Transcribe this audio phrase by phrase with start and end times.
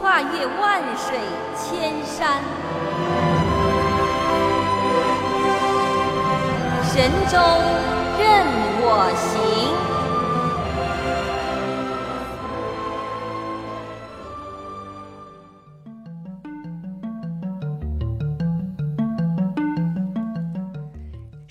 [0.00, 1.18] 跨越万水
[1.56, 2.42] 千山，
[6.84, 7.38] 神州
[8.18, 8.46] 任
[8.82, 9.95] 我行。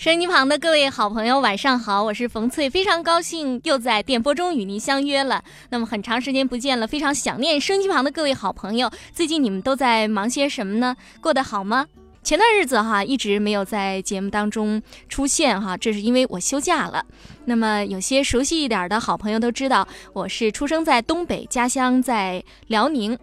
[0.05, 5.43] 收音机旁的各位好朋友，晚上好，我是冯翠，非常高兴又在电波中与您相约了。
[5.71, 8.87] 那么很长时间不见了，非常想念收音机旁的各位好朋友。
[9.11, 10.95] 最近你们都在忙些什么呢？
[11.19, 11.87] 过得好吗？
[12.21, 17.03] 前段日子哈一直没有在节目当中出现哈，这是因为我休假了。
[17.45, 23.17] 那么有些熟悉一点的好朋友都知道，我是出生在东北，家乡在辽宁。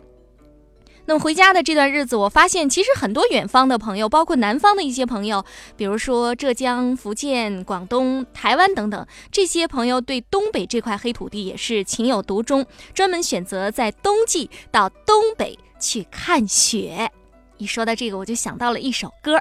[1.04, 5.44] 那么回家的这段日子，我发现其实很多远方的朋友，包括南方的一些朋友，
[5.76, 12.64] 比如说浙江、福建、广东、台湾等等，这些朋友对东北这块黑土地也是情有独钟，
[12.94, 17.10] 专门选择在冬季到东北去看雪。
[17.58, 19.40] 一说到这个，我就想到了一首歌：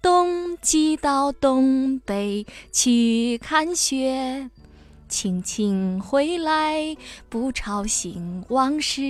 [0.00, 4.50] 冬季到东北去看雪。
[5.12, 6.96] 轻轻回来，
[7.28, 9.02] 不吵醒往事，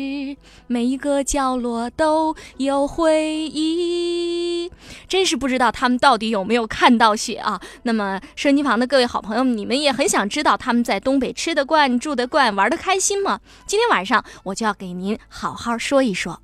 [0.67, 4.69] 每一个角落都有回忆。
[5.07, 7.61] 真是不知道他们到底有没有看到雪啊？
[7.85, 13.39] 那么，收音机旁的各位好朋友们，你们也很想知道他们在东北吃得惯、住得惯、玩得开心吗？
[13.65, 16.43] 今天晚上我就要给您好好说一说。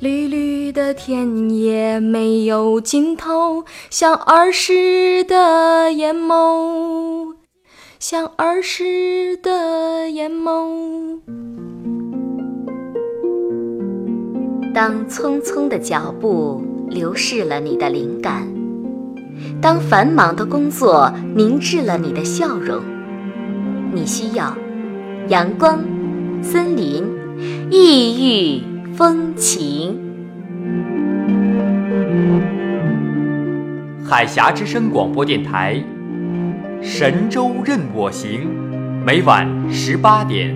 [0.00, 7.34] 绿绿的田野没有尽头，像儿时的眼眸，
[7.98, 11.18] 像儿时的眼眸。
[14.72, 18.48] 当匆匆的脚步流逝了你的灵感，
[19.60, 22.80] 当繁忙的工作凝滞了你的笑容，
[23.92, 24.56] 你需要
[25.28, 25.84] 阳光、
[26.42, 27.04] 森林、
[27.70, 28.69] 异域。
[29.00, 29.98] 风情，
[34.06, 35.82] 海峡之声广播电台，
[36.82, 38.46] 神州任我行，
[39.02, 40.54] 每晚十八点。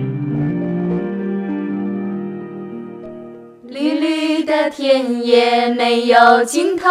[3.63, 6.87] 绿绿的田野没有尽头，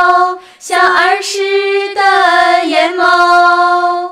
[0.58, 1.38] 像儿时
[1.94, 4.10] 的眼眸。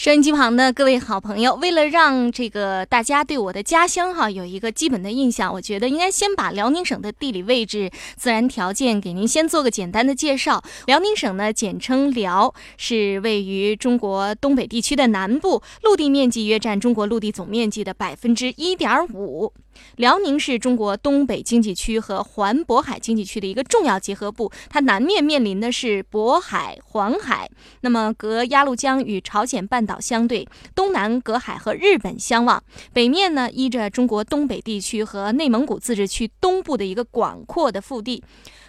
[0.00, 10.62] 收音机旁的各位好朋友，为了让这个大家对我的家乡哈有一个基本的印象，我觉得应该先把辽宁省的地理位置、自然条件给您先做个简单的介绍。
[10.86, 19.52] 辽宁省呢，简称辽，是位于中国东北地区的南部，陆地面积约占中国陆地总面积的百分之一点五。
[19.96, 27.50] 辽宁是中国东北经济区和环渤海经济区的一个重要结合部，它南面面临的是渤海、黄海，
[27.82, 32.62] 那么隔鸭绿江与朝鲜半岛相对，东南隔海和日本相望，
[32.92, 38.22] 北面呢依着中国东北地区和内蒙古自治区东部的一个广阔的腹地，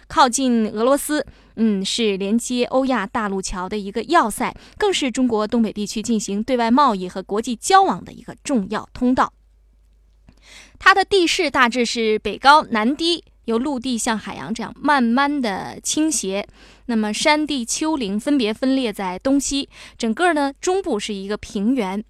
[0.06, 1.24] 靠近俄罗斯，
[1.56, 9.32] 嗯，是连接欧亚大陆桥的一个要塞，更是中国东北地区进行对外贸易和国际交往的一个重要通道。
[10.84, 16.44] 它的地势大致是北高南低，由陆地向海洋这样慢慢的倾斜。
[16.86, 22.02] 那么山地丘陵分别分裂在东西，整个呢中部是一个平原。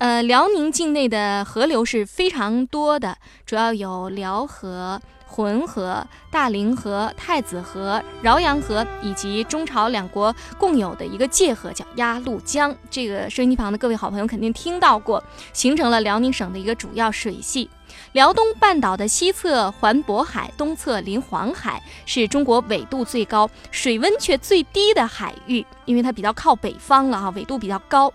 [0.00, 12.74] 呃，辽宁境内的河流是非常多的，主要有辽河、浑河、大凌河、太子河、饶阳河以及中朝两国共有的一个界河，叫鸭绿江。
[12.88, 17.68] 这个收音机旁的各位好朋友肯定听到过，形成了辽宁省的一个主要水系。
[18.12, 28.10] 辽东半岛的西侧环渤海，东侧临黄海，是中国纬度最高、水温却最低的海域，因为它比较靠北方了哈，纬度比较高。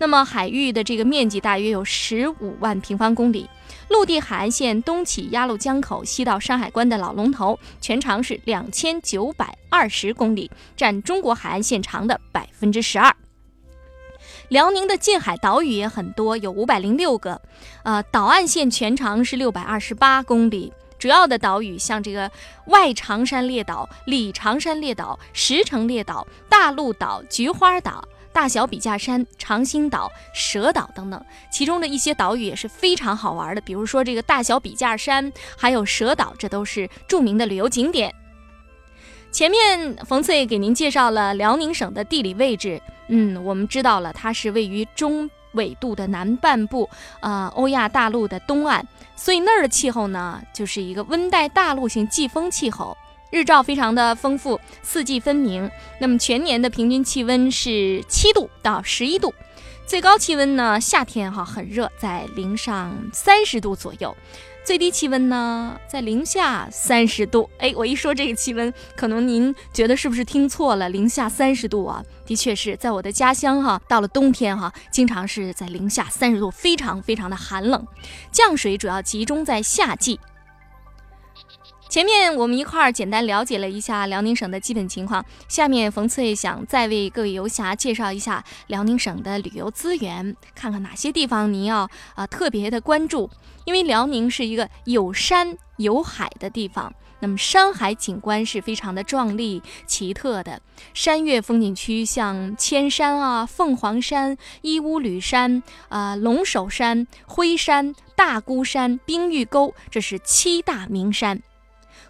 [0.00, 3.46] 那么海域的这个面积大约有十五万平方公里。
[3.90, 13.14] 陆地海岸线东起鸭绿江口，西到山海关的老龙头，全长是两千九百二十公里，占中国海岸线长的百分之十二。
[14.48, 17.42] 辽宁的近海岛屿也很多，有五百零六个，
[17.82, 20.72] 呃，岛岸线全长是六百二十八公里。
[20.98, 22.30] 主要的岛屿像这个
[22.66, 31.24] 外长山列岛、里长山列岛、石城列岛、大陆岛、菊花岛、大小笔架山、长兴岛、蛇岛等等。
[31.50, 38.14] 其中的一些岛屿也是非常好玩的，比如说这个大小笔架山，还有蛇岛，这都是著名的旅游景点。
[39.32, 42.80] 前面冯翠给您介绍了辽宁省的地理位置。
[43.08, 46.88] 嗯，我们知道了，它是位于中纬度的南半部，
[47.20, 48.86] 呃，欧亚大陆的东岸，
[49.16, 52.96] 所以那儿的气候呢，就是一个温带大陆性季风气候，
[53.30, 55.70] 日照非常的丰富，四季分明。
[56.00, 59.32] 那么全年的平均气温是七度到十一度。
[59.86, 64.14] 最高气温呢，夏天哈很热，在零上三十度左右；
[64.64, 67.50] 最低气温呢，在零下三十度。
[67.58, 70.88] 哎，我一说这个气温，可能您觉得是不是听错了？
[70.88, 77.84] 零下三十度啊，的确是在我的家乡哈，到了冬天哈，经常是在零下三十度，非常非常的寒冷。
[78.30, 80.20] 降水主要集中在夏季。
[81.90, 93.28] 前面我们一块儿简单了解了一下辽宁省的基本情况，下面冯翠想再为各位游侠介绍一下辽宁省的旅游资源，看看哪些地方您要啊特别的关注。
[93.64, 100.62] 因为辽宁是一个有山有海的地方，那么山海景观是非常的壮丽奇特的。
[100.94, 111.42] 山岳风景区像千山啊、凤凰山、义乌吕山啊、龙首山、辉山、大孤山、冰峪沟，这是七大名山。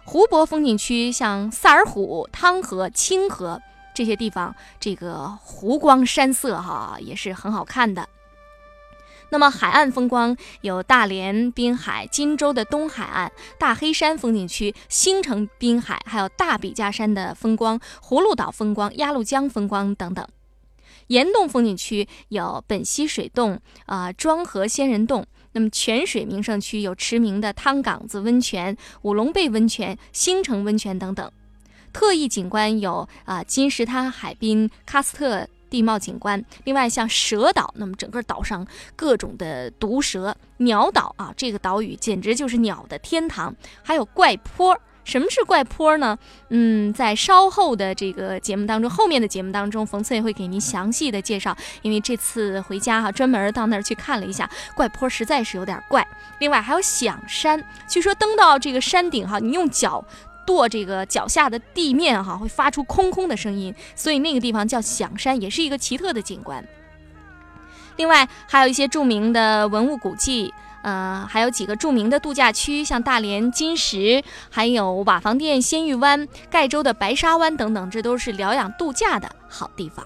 [0.03, 3.61] 湖泊风景区像萨尔浒、汤河、清河
[3.93, 8.07] 这些地方，这个湖光山色哈也是很好看的。
[9.29, 20.27] 那么海岸风光有大连滨海、金州的东海岸、大黑山风景区、兴城滨海，还有大笔架山的风光、葫芦岛风光、鸭绿江风光等等。
[21.07, 25.25] 岩洞风景区有本溪水洞、啊庄河仙人洞。
[25.53, 31.31] 那么泉水名胜区有驰名的汤岗子温泉、五龙背温泉、星城温泉等等，
[31.91, 36.43] 特异景观有啊金石滩海滨喀斯特地貌景观。
[36.63, 38.65] 另外像蛇岛，那么整个岛上
[38.95, 43.55] 各种的毒蛇；鸟岛啊，这个岛屿简直就是鸟的天堂。
[43.81, 44.79] 还有怪坡。
[45.03, 46.17] 什么是怪坡呢？
[46.49, 51.55] 嗯，在稍后的这个节目当中，后面的节目当中，冯翠会给您详细的介绍。
[51.81, 56.07] 因为这次回家哈，专门到那儿去看了一下，怪坡实在是有点怪。
[56.39, 60.05] 另外还有响山，据说登到这个山顶哈，你用脚
[60.45, 66.63] 跺这个脚下的地面哈，会发出空空的声音，所以那个地方叫响山，也是一个奇特的景观。
[67.97, 70.53] 另外还有一些著名的文物古迹。
[70.81, 80.05] 呃，还有几个著名的度假区，像大连金石，还有瓦房店仙玉湾、盖州的白沙湾等等，这都是疗养度假的好地方。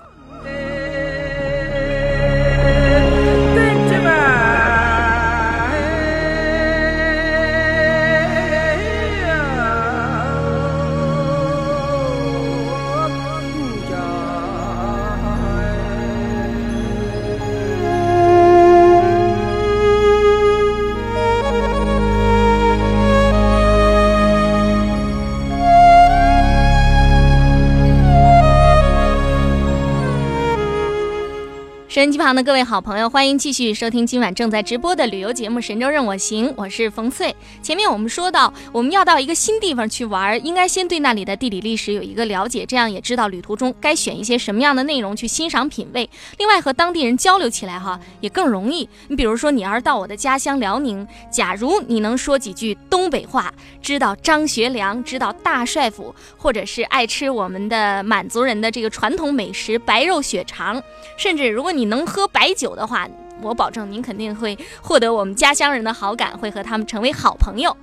[32.06, 37.35] 音机旁的各位好朋友，欢迎继续收听今晚正在直播的旅游节目《神州任我行》，我是冯翠。
[37.64, 46.07] 前面我们说到，我们要到一个新地方去玩，应该先对那里的地理历史有一个了解，这样也知道旅途中该选一些什么样的内容去欣赏品味。
[46.38, 48.88] 另外和当地人交流起来哈，也更容易。
[49.07, 60.80] 你比如说，你要是到我的家乡辽宁，假如你能说几句东北话，知道张学良，知道大帅府，或者是爱吃我们的满族人的这个传统美食白肉血肠，
[61.18, 63.07] 甚至如果你能能喝白酒的话，
[63.42, 67.75] 我保证您肯定会获得我们家乡人的好感，会和他们成为好朋友。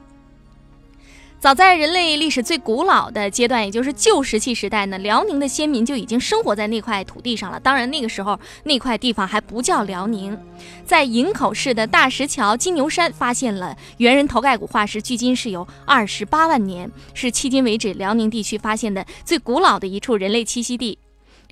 [1.40, 7.58] 早在人类历史最古老的阶段，也就是旧石器时代呢，辽宁的先民就已经生活在那块土地上了。
[7.58, 10.38] 当然，那个时候那块地方还不叫辽宁。
[10.84, 20.96] 在营口市的大石桥金牛山发现了猿人头盖骨化石，距今是有二十八万年，是迄今为止辽宁地区发现的最古老的一处人类栖息地。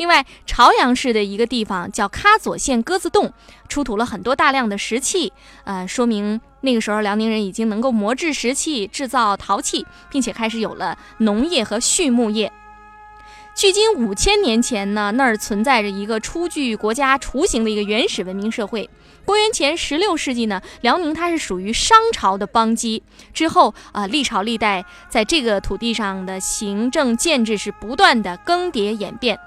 [0.00, 3.34] 另外，朝阳市的一个地方叫喀左县鸽子洞，
[3.68, 5.30] 出土了很多大量的石器，
[5.64, 12.50] 呃，说明那个时候辽宁人已经能够磨制石器、制造陶器，并且开始有了农业和畜牧业。
[13.54, 18.88] 距今五千年前呢，那儿存在着一个初具国家雏形的一个原始文明社会。
[19.26, 23.02] 公元前十六世纪呢，辽宁它是属于商朝的邦基。
[23.34, 29.38] 之后啊，历朝历代在这个土地上的行政建制是不断的更迭演变。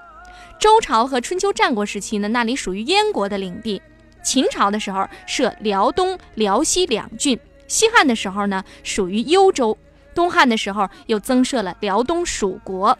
[0.59, 3.81] 周朝和春秋战国时期呢，那里属于燕国的领地；
[4.23, 9.75] 秦朝的时候设辽东、辽西两郡；西汉的时候呢，属于幽州；
[10.15, 12.97] 东汉的时候又增设了辽东属国。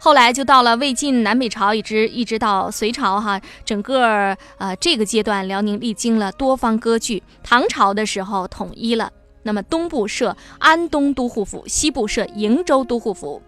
[0.00, 7.22] 后来就到了魏晋南北朝，一直一直到隋朝，哈，整个呃这个阶段，辽宁历经了多方割据。
[7.44, 9.12] 唐朝的时候统一了，
[9.44, 13.40] 那么东部设安东都护府，西部设瀛州都护府。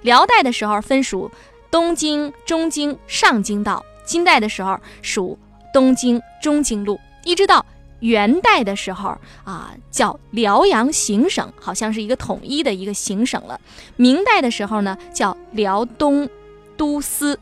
[0.00, 1.30] 辽代的时候分属。
[1.70, 5.38] 东京、中京、上京道，金代的时候属
[5.72, 7.64] 东京、中京路，一直到
[8.00, 13.60] 元代的时候啊，叫辽阳行省，好像是一个统一的一个行省了。
[13.96, 16.28] 明代的时候呢，叫辽东
[16.76, 17.38] 都司。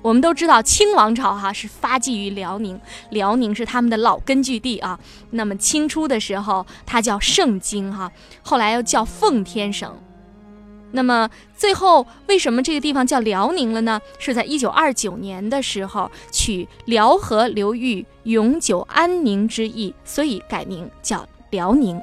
[0.00, 5.00] 我们都知道清王朝哈是发迹于辽宁，辽宁是他们的老根据地啊。
[5.30, 9.98] 那么清初的时候，它叫盛京哈，后来又叫奉天省。
[10.94, 14.00] 那么最后，为什么这个地方叫辽宁了呢？
[14.18, 22.00] 是在一九二九年的时候，取辽河流域永久安宁之意，所以改名叫辽宁。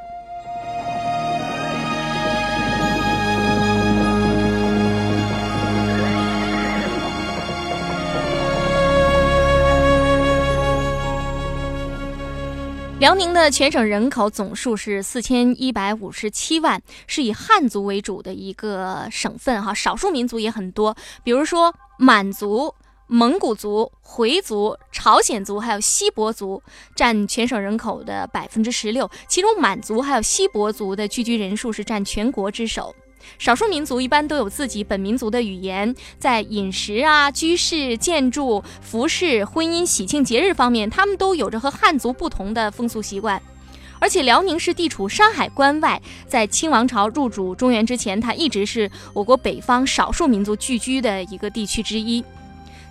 [13.02, 22.76] 辽宁的全省人口总数是四千一百五十七万，是以汉族为主的一个省份哈，少数民族也很多，比如说满族、
[23.08, 26.62] 蒙古族、回族、朝鲜族，还有锡伯族，
[26.96, 29.10] 占全省人口的百分之十六。
[29.28, 32.96] 其中满族还有锡伯族的聚居人数是占全国之首。
[33.38, 43.42] 少数民族一般都有自己本民族的语言，在饮食啊、居室、建筑、服饰、婚姻、喜庆节日方面，他们都有着和汉族不同的风俗习惯。
[44.00, 52.24] 而且辽宁是地处山海关外，在清王朝入主中原之前，它一直是我国北方少数民族聚居的一个地区之一。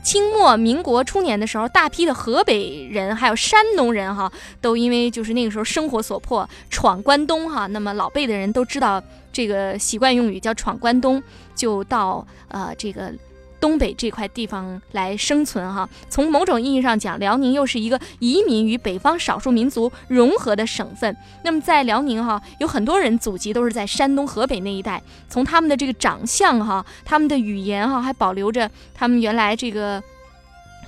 [0.03, 4.31] 清末民国初年的时候，大批的河北人还有山东人哈，
[4.61, 7.67] 都因为就是那个时候生活所迫闯关东哈。
[7.67, 9.03] 那么老辈的人都知道
[9.33, 11.23] 这个习惯用语叫闯关东，
[11.55, 13.13] 就到呃这个。
[13.61, 21.15] 东北这块地方来生存哈，从某种意义上讲，辽宁又是一个移民与北方少数民族融合的省份。
[21.45, 25.03] 那么在辽宁哈，有很多人祖籍都是在山东、河北那一带。
[25.29, 30.03] 从他们的这个长相哈，他们的语言哈，还保留着他们原来这个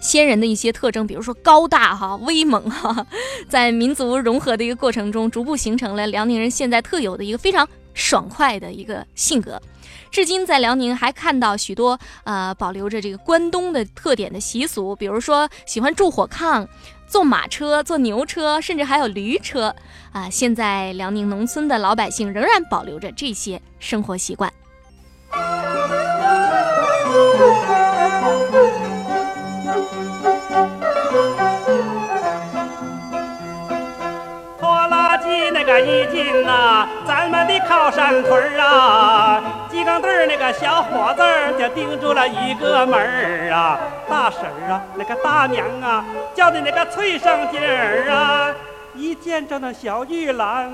[0.00, 3.06] 先人的一些特征，比如说高大哈、威猛哈，
[3.48, 9.60] 在民族融合的一个过程中，逐步形成了辽宁人现在特有的一个非常爽快的一个性格。
[10.10, 16.66] 至今在辽宁还看到许多呃保留着这个关东的特点的习俗，比如说喜欢住火炕、
[17.06, 19.74] 坐马车、坐牛车，甚至还有驴车
[20.12, 20.28] 啊。
[20.28, 24.52] 现在辽宁农村的老百姓仍然保留着这些生活习惯。
[35.78, 41.22] 一进呐，咱们的靠山屯儿啊，几杠墩儿那个小伙子
[41.58, 48.48] 就盯住了一个门儿啊，大婶儿啊，那个大娘啊，叫的那个脆声劲儿啊，
[48.94, 50.70] 一见着那小玉兰，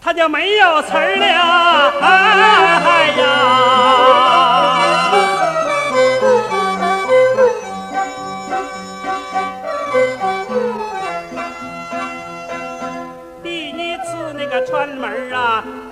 [0.00, 5.41] 他就没有词儿了，哎呀。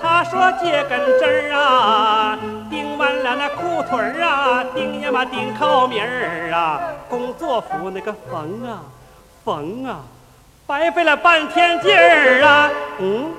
[0.01, 2.39] 他说接根针儿啊，
[2.69, 8.83] 钉完了那裤腿儿啊，钉呀嘛钉口名儿啊，工作服那个缝啊
[9.45, 10.01] 缝啊，
[10.67, 13.33] 白费了半天劲儿啊，嗯，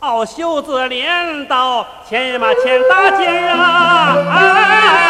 [0.00, 4.16] 袄袖子镰刀牵嘛牵大劲儿啊，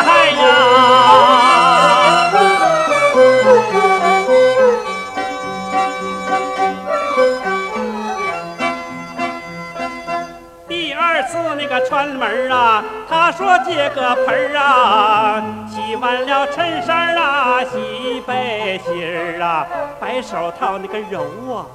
[0.06, 1.93] 哎呀。
[11.28, 19.66] 次那个串门啊，他说借个盆儿啊，洗完了衬衫啊，洗背心儿啊，
[20.00, 21.66] 白手套那个揉啊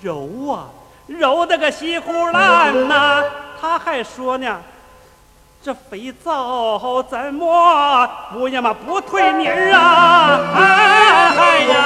[0.00, 0.66] 揉啊
[1.06, 3.22] 揉的个稀乎烂呐、
[3.60, 4.58] 他还说呢。
[5.64, 10.40] 这肥皂怎么不呀嘛不退泥儿啊？
[10.56, 11.76] 哎呀！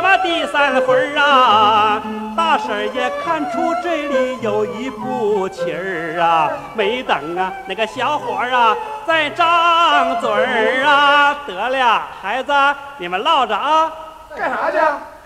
[0.00, 2.00] 第呀嘛第三回儿啊，
[2.34, 6.50] 大婶儿也看出这里有一步棋儿啊。
[6.74, 8.74] 没等啊那个小伙儿啊
[9.06, 12.50] 再张嘴儿啊，得了，孩子，
[12.96, 13.92] 你们唠着啊。
[14.34, 14.78] 干啥去？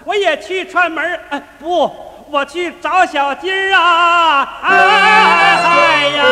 [0.03, 1.89] 我也去串门儿，哎，不，
[2.29, 4.49] 我去找小金儿啊！
[4.61, 6.25] 哎嗨呀！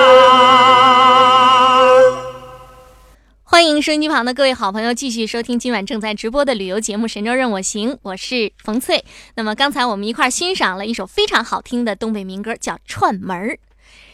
[3.52, 9.04] 欢迎收音机旁的各位好朋友继续收听今晚正在直播的旅游节目《神州任我行》，我是冯翠。
[9.34, 13.48] 那么刚才我们一块欣赏了一首非常好听的东北民歌，叫《串门儿》。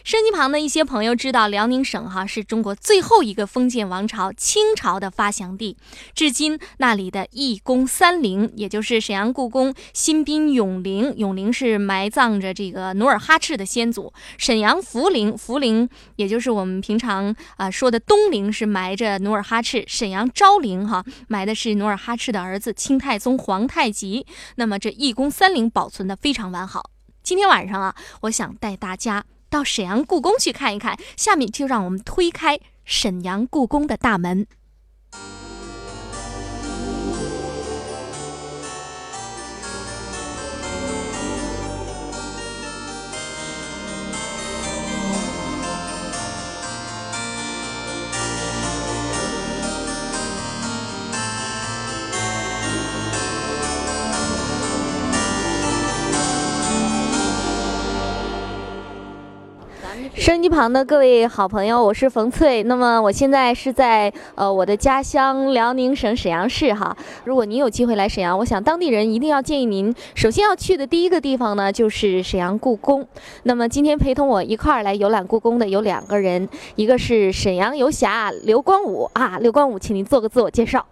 [0.09, 5.77] 收音机旁的一些朋友知道，辽宁省哈是中国最后一个封建王朝清朝的发祥地，
[6.15, 24.25] 至今那里的一宫三陵，也就是沈阳故宫新宾永陵，永陵是埋葬着这个努尔哈赤的先祖；沈阳福陵，福陵也就是我们平常啊、说的东陵，是埋着努尔哈赤；沈阳昭陵哈埋的是努尔哈赤的儿子清太宗皇太极。
[24.55, 26.89] 那么这一宫三陵保存的非常完好。
[27.21, 30.97] 今天晚上啊，我想带大家到沈阳故宫去看一看。
[31.17, 34.47] 下面就让我们推开沈阳故宫的大门。
[60.29, 62.61] 收音机旁的各位好朋友，我是冯翠。
[62.61, 66.95] 那么我现在是在呃我的家乡辽宁省沈阳市哈。
[67.23, 73.03] 如果您有机会来沈阳，我想当地人一定要建议您，首先要去的第一个地方呢就是沈阳故宫。
[73.41, 80.85] 那么今天陪同我一块儿来游览故宫的有两个人，一个是沈阳游侠刘光武啊，刘光武，请您做个自我介绍。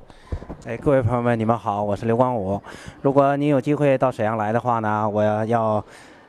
[0.66, 2.60] 哎，各位朋友们，你们好，我是刘光武。
[3.04, 5.86] 如果您有机会到沈阳来的话呢，我要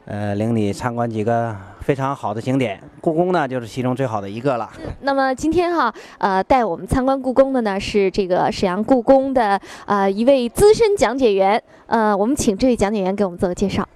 [0.09, 4.67] 呃领你参观几个非常好的景点，故宫呢就是其中最好的一个了。
[5.03, 13.87] 那么今天哈，呃，带我们参观故宫的呢是这个沈阳故宫的呃一位资深讲解员，呃，我们请这位讲解员给我们做个介绍。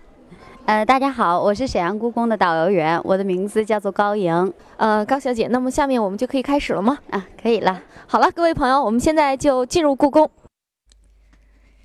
[0.67, 4.53] 呃，大家好，我是沈阳故宫的导游员，我的名字叫做高莹。
[4.77, 6.99] 呃，高小姐，那么下面我们就可以开始了吗？
[7.09, 7.81] 啊，可以了。
[8.07, 10.31] 好了，各位朋友，我们现在就进入故宫。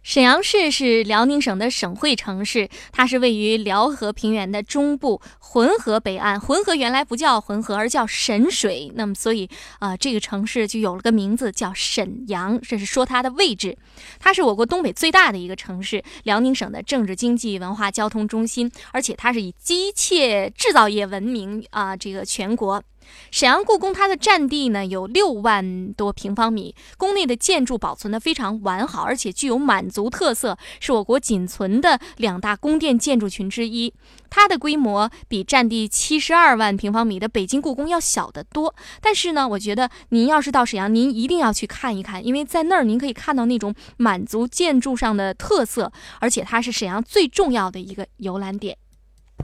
[0.08, 6.40] 沈阳市是辽宁省的省会城市，它是位于辽河平原的中部，浑河北岸。
[6.40, 9.50] 浑河原来不叫浑河，而叫沈水，那么所以
[9.82, 13.78] 呃，这个城市就有了个名字叫沈阳，这是说它的位置。
[14.18, 22.82] 它是我国东北最大的一个城市，辽宁省的政治、经济、文化、交通中心，而且它是以机械制造业闻名啊、这个全国。
[23.32, 33.94] 沈阳故宫它的占地呢有六万多平方米，宫内的建筑保存的非常完好，而且具有满族特色，是我国仅存的两大宫殿建筑群之一。
[34.30, 38.76] 它的规模比占地七十二万平方米的北京故宫要小得多。
[39.02, 48.78] 但是呢，我觉得您要是到沈阳，您一定要去看一看，因为在那儿您可以看到那种满族建筑上的特色，而且它是沈阳最重要的一个游览点。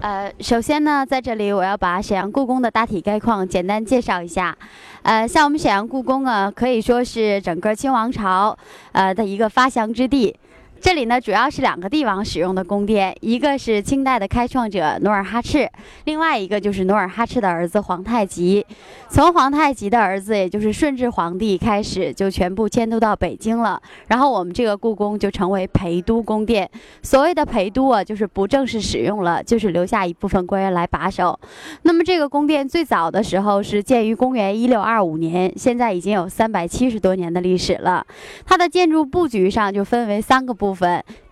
[0.01, 4.55] 呃，首先呢，在这里我要把沈阳故宫的大体概况简单介绍一下。
[5.03, 8.57] 呃，像我们沈阳故宫啊，可以说是整个清王朝
[8.91, 10.35] 呃的一个发祥之地。
[10.83, 15.65] 这里呢，主要是两个帝王使用的宫殿，一个是清代的开创者努尔哈赤，
[16.03, 18.65] 另外一个就是努尔哈赤的儿子皇太极。
[19.07, 23.81] 从皇太极的儿子，也就是顺治皇帝开始，就全部迁都到北京了。
[24.07, 26.69] 然后我们这个故宫就成为陪都宫殿。
[27.01, 31.39] 所谓的陪都啊，就是不正式使用了，就是留下一部分官员来把守。
[31.83, 38.05] 那么这个宫殿最早的时候是建于公元一六二五年，现在已经有三百七十多年的历史了。
[38.45, 40.72] 它的建筑布局上就分为三个部。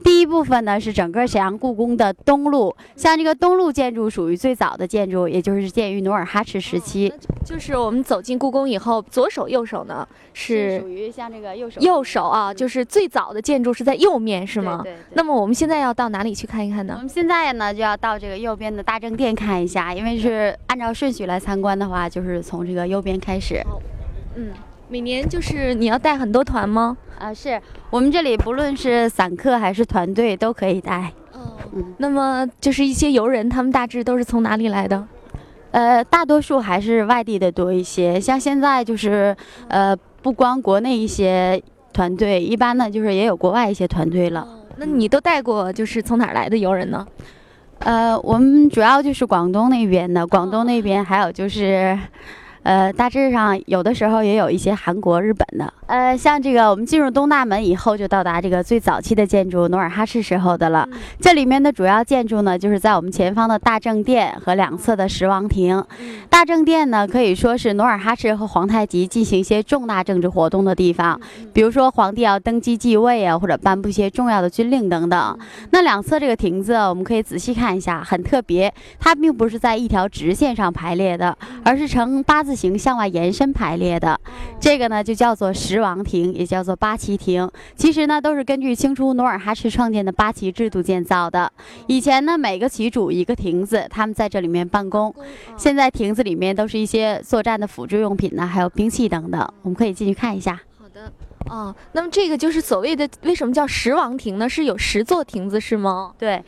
[0.03, 7.13] 第一部分呢是整个沈阳故宫的东路，像这个东路建筑属于最早的建筑，也就是建于努尔哈赤时期，
[7.45, 14.81] 就是我们走进故宫以后，左手右手呢是属于像这个右手右手啊，就是最早的建筑是在右面，是吗？
[14.83, 16.95] 对对对那么我们现在要到哪里去看一看呢？
[16.97, 23.61] 我们现在呢就要到这个右边的大正殿看一下，因为是按照顺序来参观的话，就是从这个右边开始。
[24.35, 24.49] 嗯，
[24.91, 26.97] 每年就是你要带很多团吗？
[27.17, 27.57] 啊，是
[27.89, 31.13] 我们这里不论是散客还是团队都可以带。
[31.31, 35.07] 哦，嗯那么就是一些游人，他们大致都是从哪里来的？
[35.71, 39.33] 呃，大多数还是外地的多一些，像现在就是
[39.69, 44.45] 呃，不光国内一些团队，一般呢就是也有国外一些团队了。
[44.75, 47.07] 那你都带过就是从哪儿来的游人呢？
[47.79, 51.97] 呃，我们主要就是广东那边的，广东那边还有就是，
[52.63, 55.73] 呃，大致上有的时候也有一些韩国、日本的。
[55.87, 60.87] 呃，像这个我们进入东大门以后，就到达这个最早期的建筑努尔哈赤时候的了。
[61.19, 65.83] 这里面的主要建筑呢，就是在我们前方的大正殿和两侧的十王亭。
[66.29, 71.19] 大正殿呢，可以说是努尔哈赤和皇太极进行一些重大政治活动的地方，
[71.51, 75.37] 比如说皇帝要登基继位啊，或者颁布一些重要的军令等等。
[75.71, 84.19] 那两侧这个亭子，我们可以仔细看一下，很特别，它并不是在一条直线上排列的，而是呈八字形向外延伸排列的。
[84.59, 87.49] 这个呢就叫做十王亭，也叫做八旗亭。
[87.75, 91.51] 其实呢都是根据清初努尔哈赤创建的八旗制度建造的。
[91.87, 95.13] 以前呢每个旗主一个亭子，他们在这里面办公。
[95.57, 100.59] 现在亭子里面都是一些作战的辅助用品呢，还有兵器等等，我们可以进去看一下。
[100.79, 101.11] 好的。
[101.49, 104.47] 哦，那么这个就是所谓的为什么叫十王亭呢？
[104.47, 106.13] 是有十座亭子是吗？
[106.17, 106.41] 对，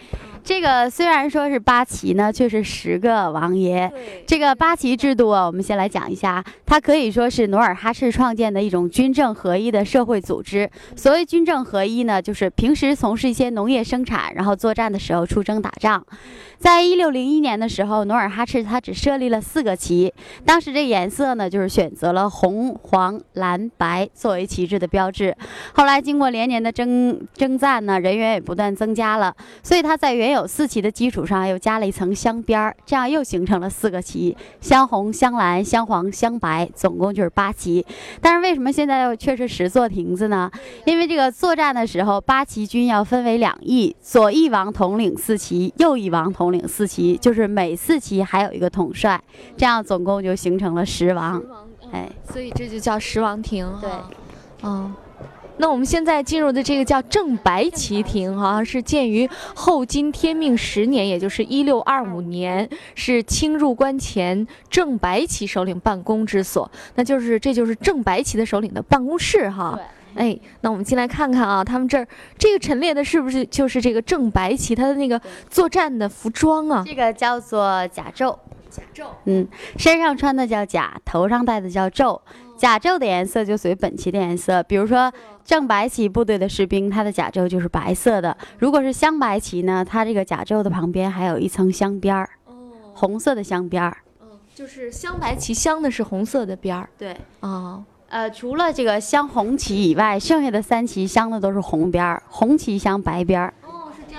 [0.44, 3.92] 这个虽然说是八旗呢，却是十个王爷。
[4.26, 10.70] 这个八旗制度啊，我们先来讲一下，它可以说是努尔哈赤创建的一种军政合一的社会组织。
[10.96, 16.06] 所谓军政合一呢，就是平时从事一些农业生产，然后作战的时候出征打仗。
[16.58, 20.14] 在一六零一年的时候，努尔哈赤他只设立了四个旗，
[20.46, 25.34] 当时这颜色呢就是选择了红、黄、蓝、白作为旗帜的标志。
[25.74, 37.86] 后来经过连年的征征战呢，人员也不断增加了，所以他在原有四旗的基础上又加了一层镶边儿，这样又形成了四个旗：镶红、镶蓝、镶黄、镶白，总共就是八旗。
[38.20, 40.52] 但是为什么现在又却是十座亭子呢？
[40.86, 49.22] 因为这个作战的时候，八旗军要分为两翼，左翼王统领四旗，右翼王统领四旗，就是每四旗还有一个统帅，
[49.56, 51.42] 这样总共就形成了十王。
[51.92, 53.72] 哎，所以这就叫十王亭。
[53.80, 53.90] 对，
[54.64, 54.92] 哦。
[55.58, 66.70] 那我们现在进入的这个叫正白旗亭，好像是建于后金天命十年，也就是一六二五年，是清入关前正白旗首领办公之所。
[66.96, 69.80] 那就是这就是正白旗的首领的办公室哈。
[70.16, 75.22] 哎，那我们进来看看啊，他们这儿这个陈列的是不是就是这个正白旗他的那个
[75.52, 76.84] 作战的服装啊？
[76.86, 78.36] 这个叫做甲胄。
[78.74, 82.20] 甲胄，嗯，身上穿的叫甲，头上戴的叫胄。
[82.58, 85.12] 甲胄的颜色就随本旗的颜色，比如说
[85.44, 92.30] 正白旗部队的士兵，他的甲胄就是白色的；如果是镶白旗呢，它这个甲胄的旁边还有一层镶边儿，
[92.94, 93.98] 红色的镶边儿。
[94.22, 96.88] 嗯，就是镶白旗镶的是红色的边儿。
[96.98, 103.54] 对，哦，呃，除了这个镶红旗以外，剩下的三旗镶的都是红边儿，红旗镶白边儿。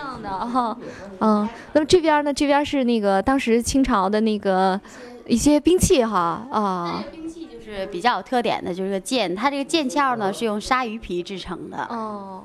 [0.05, 0.77] 样的哈，
[1.21, 4.81] 嗯，那么这边呢，这边是那个当时清朝的那个
[5.27, 11.85] 一些兵器哈啊，兵器就是比较有特点的，就是个剑，它这个剑鞘呢是用鲨鱼皮制成的。
[11.91, 12.45] 哦，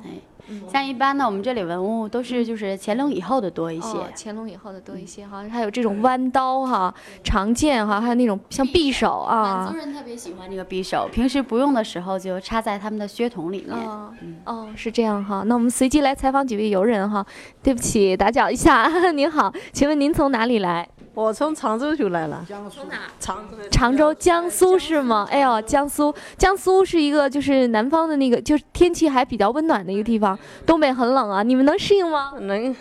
[0.71, 3.97] 像一般呢，我们这里文物都是就是乾隆以后的多一些。
[3.97, 9.77] 哦乾隆以后的多一些哈，还有这种弯刀哈、长剑哈，还有那种像匕首满啊族。
[9.77, 13.77] 人特别喜欢这个匕首，平时不用的时候就插在他们的靴筒里面。
[13.77, 14.13] 哦，
[14.45, 15.43] 哦，是这样哈。
[15.45, 17.25] 那我们随机来采访几位游人哈。
[17.61, 18.87] 对不起，打搅一下。
[19.11, 20.87] 您好，请问您从哪里来？
[21.21, 22.95] 我从常州就来了，从哪？
[23.19, 25.27] 常州常州，江苏是吗？
[25.29, 30.39] 哎呦，江苏，江苏是一个就是南方的那个，就是天气还比较温暖的一个地方。
[30.65, 32.31] 东北很冷啊，你们能适应吗？
[32.39, 32.73] 能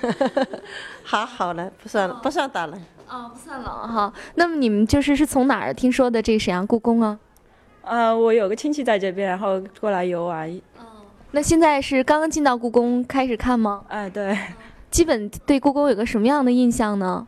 [1.03, 2.81] 还好了，不算不算大冷。
[3.09, 4.13] 哦，不算冷哈。
[4.37, 7.19] 那么你们就是是从哪儿听说的这个沈阳故宫啊？
[7.83, 10.49] 呃，我有个亲戚在这边，然后过来游玩。
[10.49, 10.61] 嗯
[11.33, 13.83] 那现在是刚刚进到故宫开始看吗？
[13.89, 14.39] 哎，对，
[14.91, 17.27] 基本对故宫有个什么样的印象呢？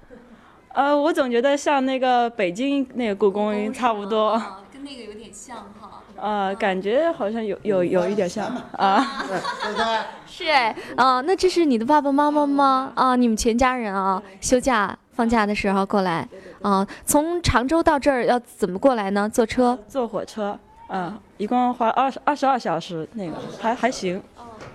[0.73, 4.41] 呃，我总觉得像那个北京那个故宫差不多，
[4.73, 6.03] 跟那个有点像哈。
[6.17, 9.25] 呃，感觉好像有有有一点像啊。
[10.27, 12.93] 是哎，啊，那这是你的爸爸妈妈吗？
[12.95, 16.27] 啊，你们全家人啊，休假放假的时候过来
[16.63, 16.87] 啊？
[17.05, 19.29] 从常州到这儿要怎么过来呢？
[19.29, 19.79] 坐车？
[19.89, 24.23] 坐火车，啊、一共花二十二十二小时，那个还还行。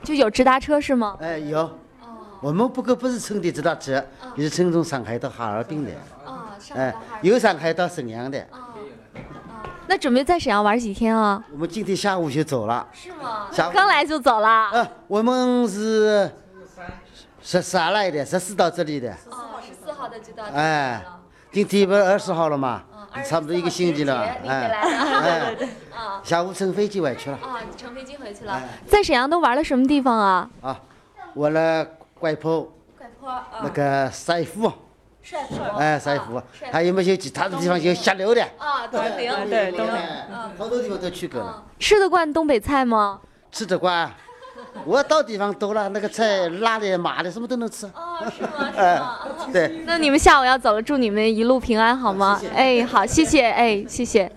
[0.04, 1.18] 就有直达车是吗？
[1.22, 1.80] 哎，有。
[2.46, 4.06] 我们不过不是乘的直达车，
[4.36, 5.92] 也是乘从上海到哈尔滨的。
[6.24, 8.46] 啊，哎，由上海到沈阳的。
[9.88, 11.44] 那准备在沈阳玩几天啊？
[11.52, 12.88] 我们今天下午就走了。
[12.94, 14.70] 是吗下午刚来就走了？
[14.74, 16.30] 呃，我们是
[17.42, 19.12] 十三来的，十四到这里的。
[19.32, 21.04] 哦，十四号的就到哎，
[21.52, 22.84] 今天不是二十号了吗？
[23.28, 24.22] 差不多一个星期了。
[24.22, 25.56] 哎，哎，
[26.24, 27.38] 下午乘飞机回去了。
[27.38, 28.70] 啊，乘飞机回去了哎。
[28.86, 30.48] 在沈阳都玩了什么地方啊？
[30.62, 30.80] 啊，
[31.34, 31.84] 我那
[32.26, 34.72] 怪婆怪坡啊那个赛湖，
[35.22, 38.42] 帅坡哎，赛湖，还有没有其他的地方有下流的？
[38.58, 43.22] 啊，东陵对东陵哎好多地方都去过了，吃得惯东北菜吗？
[43.52, 44.12] 吃得惯。
[44.86, 47.86] 我到地方多了，那个菜辣的、麻的，什么都能吃。
[47.94, 48.72] 哦，是吗？
[48.76, 49.00] 哎，
[49.54, 49.84] 对。
[49.86, 52.42] 那你们下午要走了，祝你们一路平安，好吗？
[52.56, 54.32] 哎，好，谢谢，哎，谢谢。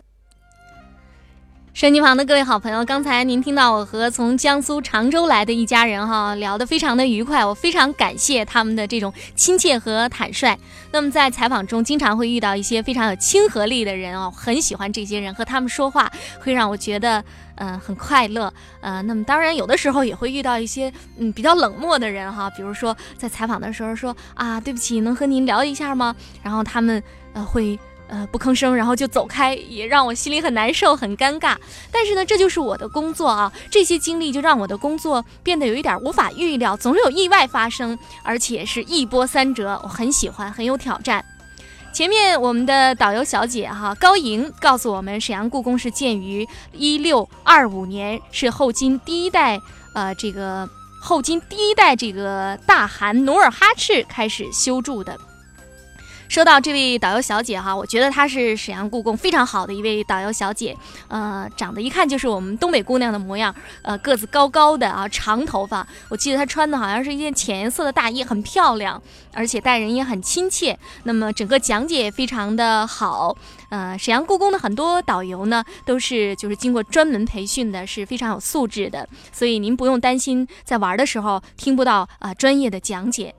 [1.79, 10.59] 收音机旁的各位好朋友，刚才您听到我和从江苏常州来的一家人哈聊得非常的愉快，我非常感谢他们的这种亲切和坦率。
[10.91, 16.11] 那么在采访中，经常会遇到一些非常有亲和力的人哦，很喜欢这些人，和他们说话
[16.41, 17.21] 会让我觉得
[17.55, 18.53] 嗯、呃很快乐。
[18.81, 26.17] 呃，那么当然有的时候也会遇到一些嗯比较冷漠的人哈，比如说在采访的时候说啊对不起，能和您聊一下吗？
[26.43, 27.01] 然后他们
[27.35, 27.79] 呃会。
[28.09, 31.55] 呃，不吭声，然后就走开，也让我心里很难受，很尴尬。
[31.93, 41.25] 但是呢，这就是我的工作啊，这些经历就让我的工作变得有一点无法预料，总有意外发生，而且是一波三折，我很喜欢，很有挑战。
[41.93, 49.61] 前面我们的导游小姐哈高莹告诉我们，沈阳故宫是建于一六二五年，是后金第一代
[49.95, 50.69] 呃这个
[51.01, 55.19] 后金第一代这个大汗努尔哈赤开始修筑的。
[56.29, 60.77] 说到这位导游小姐哈，我觉得她是沈阳故宫非常好的一位导游小姐，
[61.09, 65.87] 呃，长得一看就是我们东北姑娘的模样，呃，个子高高的啊，长头发。
[66.11, 70.79] 我记得她穿的好像是一件浅颜色的大衣，很漂亮，而且待人也很亲切。
[71.05, 73.35] 那么整个讲解也非常的好。
[73.71, 83.35] 呃，沈阳故宫的很多导游呢，都是就是经过专门培训的，是非常有素质的，所以您不用担心在玩的时候听不到啊、专业的讲解。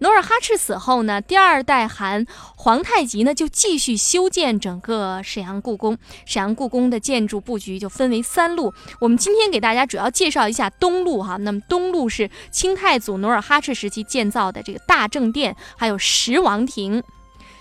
[0.00, 2.26] 努尔哈赤死后呢，第二代汗
[2.56, 5.96] 皇太极呢就继续修建整个沈阳故宫。
[6.26, 11.36] 沈阳故宫的建筑布局就分为三路，我们今天给大家主要介绍一下东路哈。
[11.36, 17.02] 那么东路是清太祖努尔哈赤时期建造的这个大正殿，还有十王亭。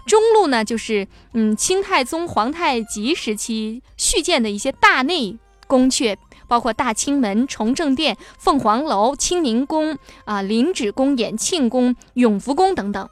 [0.06, 6.18] 中路呢就是嗯清太宗皇太极时期续建的一些大内宫阙。
[6.48, 13.10] 包括大清门、崇政殿、凤凰楼、清宁宫啊、灵趾宫、延庆宫、永福宫等等。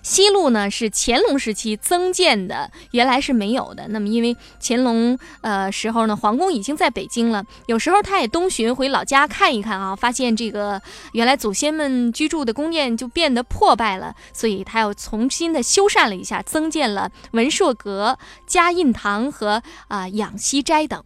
[0.00, 3.88] 西路呢是乾隆时期增建的，原来是没有的。
[3.88, 10.80] 那么因为乾隆呃时候呢，皇宫已经在北京了，有时候他也东巡回老家看一看啊，发现这个
[11.12, 21.02] 原来祖先们居住的宫殿就变得破败了，所以他又重新的修缮了一下，增建了文硕阁、嘉印堂和啊、养息斋等。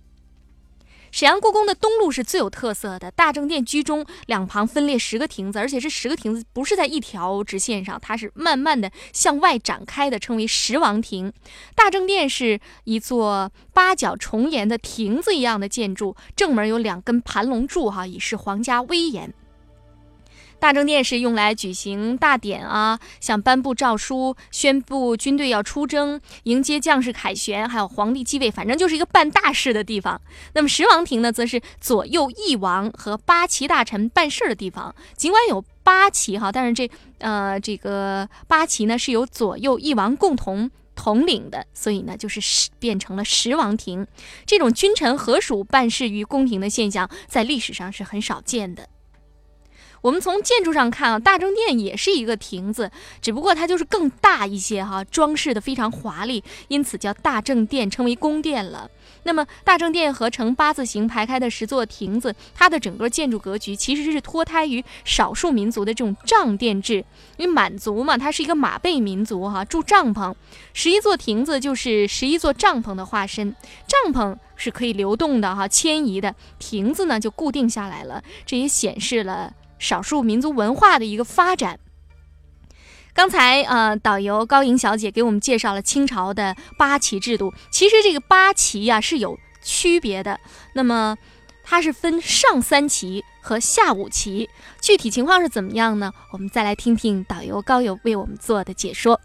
[1.13, 11.31] 沈阳故宫的东路是最有特色的，大正殿居中，两旁分列十个亭子，而且这十个亭子不是在一条直线上，它是慢慢的向外展开的，称为十王亭。
[11.75, 19.35] 大正殿是一座八角重檐的亭子一样的建筑，正门有两根盘龙柱，哈，以示皇家威严。
[20.63, 30.21] 大政殿是用来举行大典啊，像颁布诏书、宣布军队要出征、迎接将士凯旋，还有皇帝继位，反正就是一个办大事的地方。
[30.55, 34.95] 那么十王庭呢，则是左右翼王和八旗大臣办事的地方。
[35.17, 40.71] 尽管有八旗哈，但是这呃这个八旗呢是由左右翼王共同。
[40.95, 44.07] 统领的，所以呢，就是十变成了十王庭。
[44.47, 48.87] 这种君臣合署办事于宫廷的现象，在历史上是很少见的。
[50.03, 58.91] 我们从建筑上看啊，大正殿也是一个亭子，只不过它就是更大一些哈，装饰的非常华丽，因此叫大正殿，称为宫殿了。
[59.23, 67.05] 那么大正殿和呈八字形排开的十座亭子，它的整个建筑格局其实是脱胎于少数民族的这种帐殿制，
[67.37, 70.35] 因为满族嘛，它是一个马背民族哈，住帐篷，
[70.75, 73.55] 十一座亭子就是十一座帐篷的化身，
[73.87, 79.55] 帐篷是可以流动的哈，迁移的，亭子呢就固定下来了，这也显示了。
[79.83, 81.79] 少数民族文化的一个发展。
[83.13, 87.53] 刚才呃，导游高莹小姐给我们介绍了清朝的八旗制度。
[87.71, 90.41] 其实这个八旗呀、是有区别的。
[90.75, 91.15] 那么
[91.63, 94.49] 它是分上三旗和下五旗，
[94.81, 96.11] 具体情况是怎么样呢？
[96.31, 99.21] 我们再来听听导游高友为我们做的解说。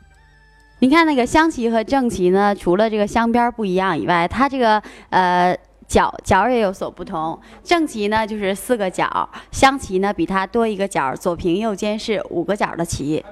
[0.80, 7.39] 你看那个镶旗和正旗呢，除了这个镶边不一样以外，它这个呃角角也有所不同。
[7.63, 13.23] 正旗呢就是四个角，镶旗呢比它多一个角，左平右尖是五个角的旗。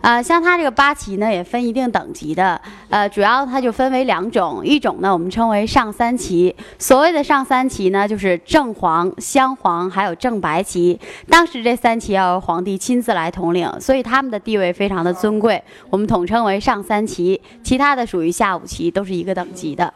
[0.00, 2.60] 呃，像它这个八旗呢，也分一定等级的。
[2.90, 6.52] 呃，主要它就分为两种，一种呢我们称为上三旗。
[6.76, 10.98] 所谓的上三旗呢，就是正黄、镶黄还有正白旗。
[11.28, 17.40] 当时这三旗要由皇帝亲自来统领，所以他们的地位非常的尊贵，我们统称为上三旗。
[17.62, 19.94] 其他的属于下五旗，都是一个等级的。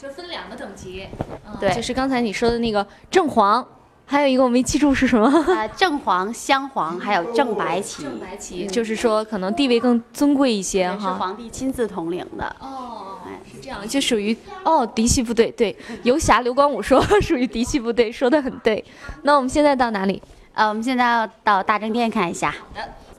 [0.00, 1.06] 就分两个等级。
[1.46, 3.66] 嗯对就是刚才你说的那个正黄，
[4.06, 5.28] 还有一个我没记住是什么。
[5.48, 11.14] 呃，正黄、镶黄还有正白旗，正白旗，就是说可能地位更尊贵一些哈是哈。
[11.14, 12.56] 皇帝亲自统领的。
[12.60, 14.34] 哦，是这样，就属于
[14.64, 15.50] 哦嫡系部队。
[15.50, 18.82] 对，游侠刘光武说 属于嫡系部队，说的很对。
[19.22, 20.22] 那我们现在到哪里？
[20.54, 22.54] 呃，我们现在要到大正殿看一下。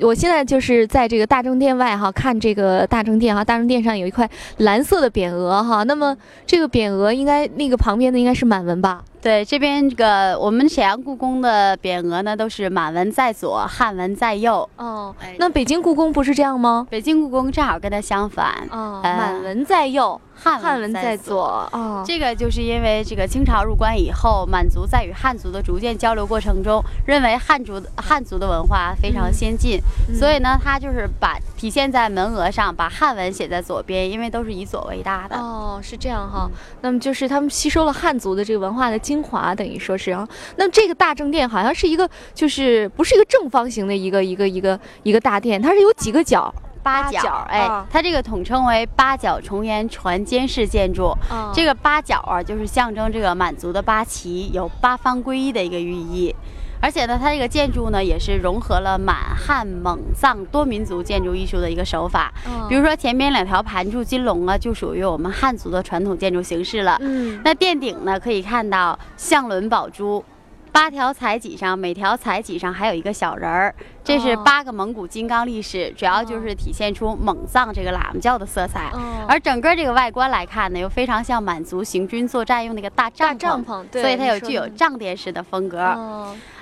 [0.02, 5.84] 我现在就是在这个大正殿外哈，看这个大正殿哈，大正殿上有一块蓝色的匾额哈。
[5.84, 9.04] 那么这个匾额应该那个旁边的应该是满文吧？
[9.22, 14.68] 对，这边这个我们沈阳故宫的匾额呢，都是满文在左，汉文在右。
[14.78, 16.88] 哦，那北京故宫不是这样吗？
[16.90, 21.70] 北京故宫正好跟它相反，哦，呃满文在右，汉汉文在左。
[22.06, 35.36] 这个就是因为这个清朝入关以后，满族在与汉族的逐渐交流过程中，认为汉族汉族的文化非常先进，嗯所以呢，他就是把体现在门额上，把汉文写在左边，因为都是以左为大的。
[35.36, 36.50] 哦，是这样哈。
[36.82, 40.28] 那么就是他们吸收了汉族的这个文化的精华，等于说是啊。
[40.56, 46.54] 那这个大正殿好像是一个，就是不是一个正方形的一个一个一个一个大殿，它是有几个角。
[46.82, 51.16] 八角，角哎，啊它这个统称为八角重檐船间式建筑。
[51.30, 56.36] 哦这个八角啊，就是象征这个满族的八旗，有八方归一的一个寓意。
[56.84, 62.34] 而且呢，它这个建筑呢，也是融合了满汉蒙藏多民族建筑艺术的一个手法。
[62.48, 66.98] 嗯比如说前面两条盘柱金龙啊，就属于我们汉族的传统建筑形式了。
[67.02, 70.24] 嗯，那殿顶呢，可以看到象轮宝珠。
[70.72, 78.90] 八条彩脊上，每条彩脊上还有一个小人儿，这是哦八个蒙古金刚力士，主要就是体现出蒙藏这个喇嘛教的色彩。
[78.94, 85.80] 哦而整个这个外观来看呢，又非常像满族行军作战用那个大帐篷，所以它有具有帐殿式的风格。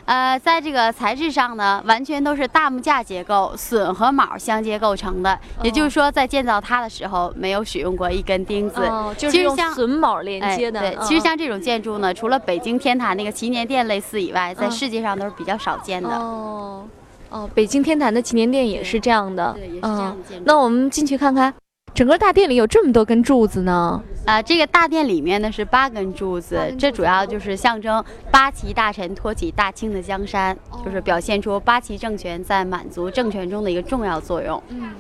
[0.10, 5.40] 哦呃，在这个材质上呢，完全都是大木架结构，榫和卯相接构成的。
[5.62, 8.82] 也就是说，在建造它的时候，没有使用过一根钉子。
[8.86, 10.80] 哦，就是用榫卯连接的。
[10.80, 16.10] 哎、对，嗯其实像这种建筑呢，除了北京天坛那个祈年殿类似以外，在嗯世界上都是比较少见的。
[16.10, 16.84] 哦
[17.30, 19.54] 哦，北京天坛的祈年殿也是这样的。
[19.56, 20.44] 对，也是这样嗯的建筑。
[20.48, 21.54] 那我们进去看看，
[21.94, 24.02] 整个大殿里有这么多根柱子呢。
[24.26, 34.62] 啊、这个大殿里面呢是八根柱子，这主要就是象征八旗大臣托起大清的江山，就是表现出八旗政权在满族政权中的一个重要作用。
[34.70, 34.92] 嗯。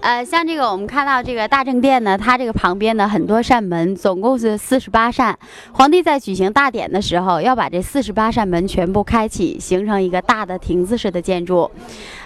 [0.00, 5.36] 呃，像这个我们看到这个大正殿呢，它这个旁边呢很多扇门，总共是四十八扇。
[5.72, 11.70] 皇帝在举行大典的时候，要把这四十八扇门全部开启，形成一个大的亭子式的建筑。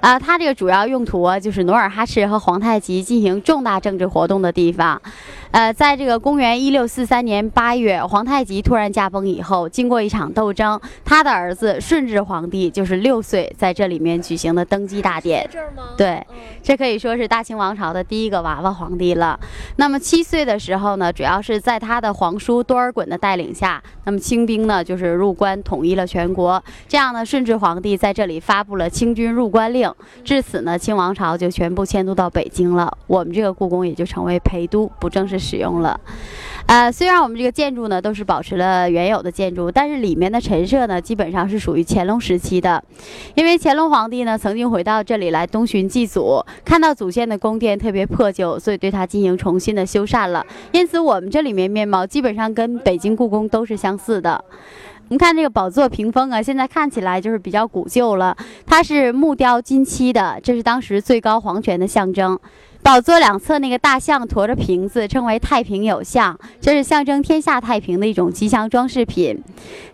[0.01, 5.01] 啊、它这个主要用途啊，就是努尔哈赤和皇太极进行重大政治活动的地方。
[5.51, 15.49] 呃，在这个公元一六四三年八月，皇太极突然驾崩以后，经过一场斗争，他的儿子顺治皇帝就是六岁在这里面举行的登基大典。
[15.97, 16.25] 对，
[16.63, 19.39] 这可以说是大清王朝的第一个娃娃皇帝了。
[19.77, 26.63] 那么七岁的时候呢，主要是在他的皇叔多尔衮的带领下，那么清兵呢就是入关统一了全国。
[26.89, 29.93] 这样呢，顺治皇帝在这里发布了清军入关令，
[30.25, 32.91] 至此呢，清王朝就全部迁都到北京了。
[33.07, 36.01] 我们这个故宫也就成为陪都，不正式使用了。
[36.67, 42.83] 呃，虽然我们这个建筑呢都是保持了原有的建筑，但是里面的陈设呢基本上是属于乾隆时期的，
[43.35, 50.47] 因为乾隆皇帝呢曾经回到这里来东巡祭祖，看到祖先的宫宫殿特别破旧，所以对它进行重新的修缮了。
[50.71, 54.45] 因此，我们这里面面貌基本上跟北京故宫都是相似的。
[55.09, 62.39] 我们看这个宝座屏风啊，现在看起来就是比较古旧了，它是木雕金漆的，这是当时最高皇权的象征。
[62.91, 69.41] 宝座两侧那个大象驮着瓶子，称为太平有象，这是象征天下太平的一种吉祥装饰品。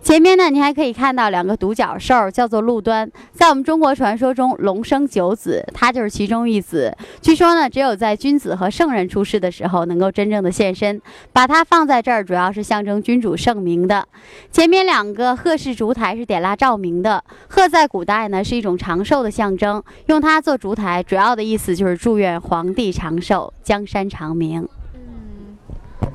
[0.00, 3.06] 前面呢，你还可以看到两个独角兽，叫做鹿端。
[3.34, 6.96] 在我们中国传说中，龙生九子，它就是其中一子。
[7.20, 10.98] 据说呢，只有在君子和圣人出世的时候，能够真正的现身。
[11.34, 14.08] 把它放在这儿，主要是象征君主圣明的。
[14.50, 17.22] 前面两个鹤式烛台是点蜡照明的。
[17.48, 24.68] 鹤在古代呢是一种长寿的象征，用它做烛台，主要的意思就是祝愿皇帝长寿，江山长明。
[24.94, 25.00] 嗯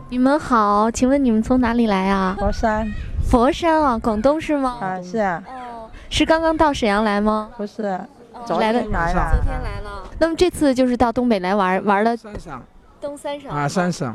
[0.10, 2.36] 你们好，请问你们从哪里来啊？
[2.38, 2.86] 佛山
[3.24, 4.78] 佛山啊，广东是吗？
[4.82, 7.50] 啊，是啊，哦，是刚刚到沈阳来吗？
[7.56, 7.98] 不是，
[8.46, 10.04] 昨来了天来了，昨天来了。
[10.20, 12.62] 那么这次就是到东北来玩，玩了三省
[13.00, 14.14] 东三省啊，三省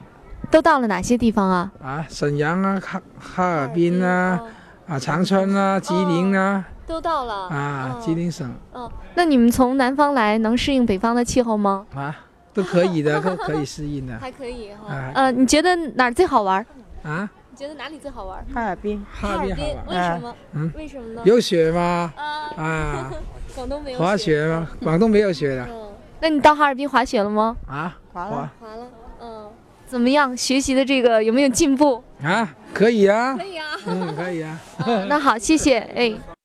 [0.51, 1.73] 都到了哪些地方啊？
[1.83, 4.39] 啊，沈阳啊，哈哈尔滨啊，
[4.87, 11.87] 啊，长春啊，吉林啊，都到了啊，吉林省哦，那你们从南方来，能适应北方的气候吗？
[11.95, 12.15] 啊，
[12.57, 14.93] 都可以的， 都可以适应的还可以哈。
[14.93, 16.65] 啊呃，你觉得哪儿最好玩？
[17.05, 17.29] 啊。
[17.51, 18.45] 你觉得哪里最好玩？
[18.53, 20.37] 哈尔滨，哈尔滨好玩为什么？
[20.55, 21.23] 嗯为什么呢？
[21.25, 22.13] 有雪吗？
[22.17, 22.25] 啊
[22.57, 23.13] 啊，
[23.55, 24.69] 广东没有滑雪吗？
[24.83, 25.89] 广东没有雪的嗯，
[26.21, 27.57] 那你到哈尔滨滑雪了吗？
[27.67, 28.87] 啊，滑了，滑了，
[29.21, 29.49] 嗯。
[29.87, 30.37] 怎么样？
[30.37, 32.03] 学习的这个有没有进步？
[32.23, 34.61] 啊，可以啊，可以啊，嗯，可以啊。
[35.09, 36.36] 那好，谢谢，哎。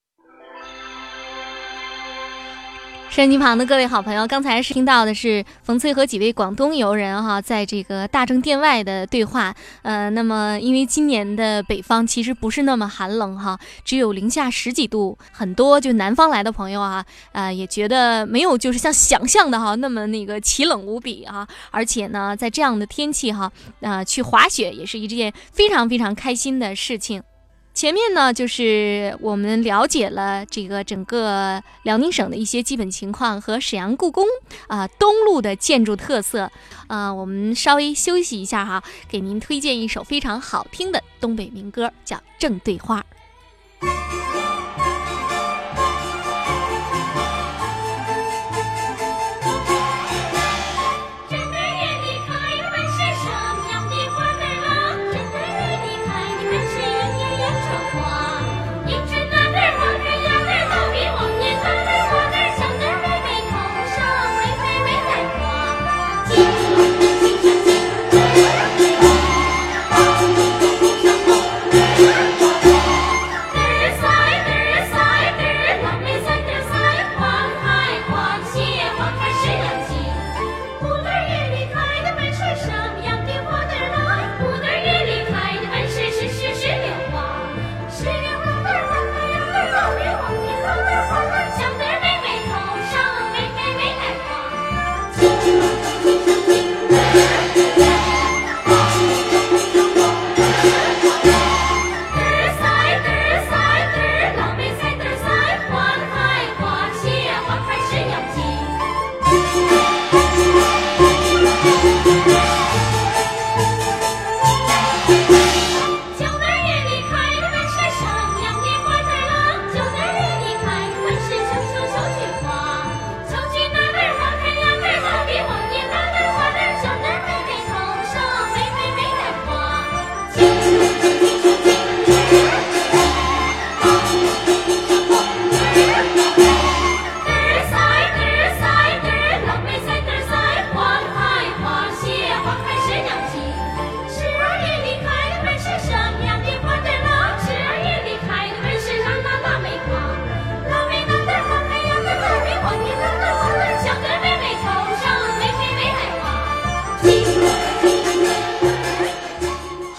[3.12, 9.53] 收音机旁的各位好朋友，刚才是听到的是冯翠和几位广东游人哈，在这个大正殿外的对话。
[9.82, 21.45] 呃，那么因为今年的北方其实不是那么寒冷哈，只有零下十几度，很多就南方来的朋友啊，呃，也觉得没有就是像想象的哈那么那个奇冷无比啊。
[21.70, 23.51] 而且呢，在这样的天气哈，
[23.82, 27.22] 啊，去滑雪也是一件非常非常开心的事情。
[27.74, 34.26] 前面呢，就是我们了解了这个整个辽宁省的一些基本情况和沈阳故宫
[34.67, 36.51] 啊东路的建筑特色，
[36.88, 43.03] 啊，我们稍微休息一下哈，给您推荐一首非常好听的东北民歌，叫《正对花》。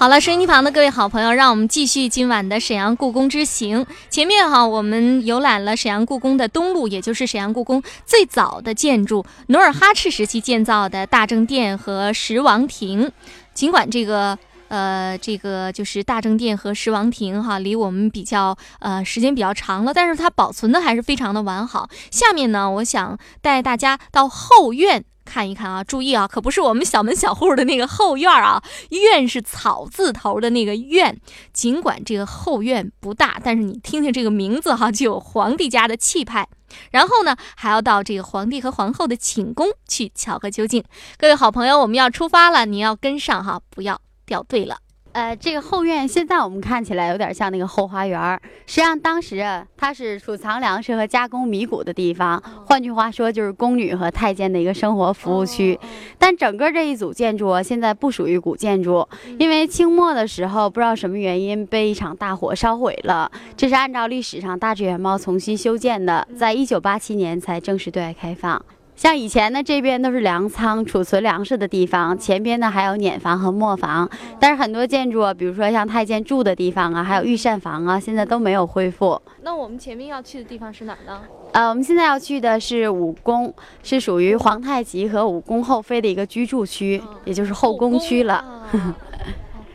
[0.02, 3.86] 好了，收音机旁的各位好朋友，让我们继续今晚的沈阳故宫之行。
[4.10, 13.12] 前面哈，我们游览了沈阳故宫的东路，也就是沈阳故宫最早的建筑——努尔哈赤时期建造的大正殿和十王亭。
[13.54, 14.36] 尽管这个
[14.66, 21.88] 呃，这个就是大正殿和十王亭哈，离我们比较呃时间比较长了，但是它保存的还是非常的完好。
[22.10, 25.04] 下面呢，我想带大家到后院。
[25.24, 31.18] 看一看啊，注意啊，可不是我们小门小户的那个后院啊，院是草字头的那个院。
[31.52, 36.48] 尽管这个后院不大，但是你听听这个名字哈，就有皇帝家的气派。
[36.90, 40.82] 然后呢，还要到这个皇帝和皇后的寝宫去瞧个究竟。
[41.18, 44.78] 各位好朋友，我们要出发了，你要跟上哈，不要掉队了。
[45.12, 49.44] 呃，这个后院现在我们看起来有点像那个后花园儿，实际上当时
[49.76, 55.78] 它是储藏粮食和加工米谷的地方，换句话说就是宫女和太监的一个生活服务区。
[56.18, 59.06] 但整个这一组建筑啊，现在不属于古建筑，
[59.38, 63.30] 因为清末的时候不知道什么原因被一场大火烧毁了。
[63.54, 68.64] 这是按照历史上大致原貌重新修建的，在一九八七年才正式对外开放。
[68.94, 74.08] 像以前呢，这边都是粮仓、储存粮食的地方，前边呢还有碾房和磨房。
[74.38, 79.20] 但是很多建筑，比如说像太监住的地方啊，还有御膳房啊，现在都没有恢复。
[79.42, 81.22] 那我们前面要去的地方是哪儿呢？
[81.52, 88.44] 呃，我们现在要去的是武宫，是属于皇太极和武宫后妃的一个居住区，也就是后宫区了。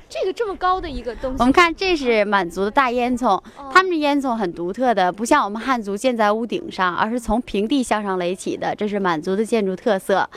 [0.10, 3.42] 这个这么高的一个东西，我们看这是满族的大烟囱，
[3.74, 10.30] 他们的烟囱很独特的，不像我们汉族建在屋顶上，而是从平地向上垒起的，这是满族的建筑特色。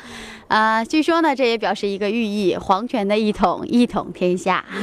[0.48, 4.64] 呃，据说呢，这也表示一个寓意：皇权的一统，一统天下。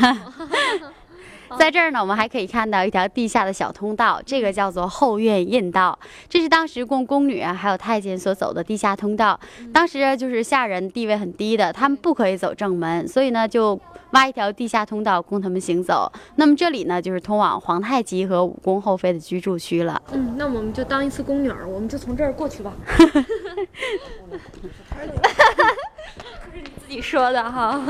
[1.57, 9.39] 在这儿呢，我们还可以看到一条地下的小通道，这个叫做后院印道，这是当时供宫女啊还有太监所走的地下通道。
[9.73, 13.79] 当时就是下人地位很低的，他们不可以走正门，所以呢就
[14.11, 16.11] 挖一条地下通道供他们行走。
[16.35, 20.01] 那么这里呢就是通往皇太极和武宫后妃的居住区了。
[20.11, 22.73] 嗯，那我们就当一次宫女儿，我们就从这儿过去吧。
[22.87, 23.03] 这
[26.53, 27.81] 是你自己说的哈。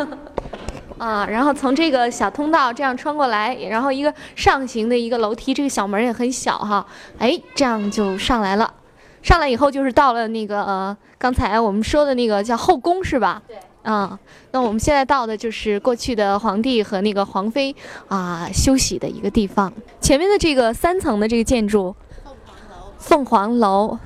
[0.98, 6.84] 啊，然后从这个小通道这样穿过来，然后一个上行的一个楼梯，这个小门也很小哈，
[7.20, 8.74] 哎，这样就上来了。
[9.22, 13.44] 上来以后就是到了那个呃，刚才我们说的那个叫后宫是吧？
[13.48, 13.58] 对。
[13.88, 14.20] 啊，
[14.52, 17.74] 那我们现在到的就是过去的皇帝和那个皇妃
[18.10, 19.72] 啊休息的一个地方。
[20.02, 22.98] 前面的这个三层的这个建筑，凤凰楼。
[22.98, 23.98] 凤凰楼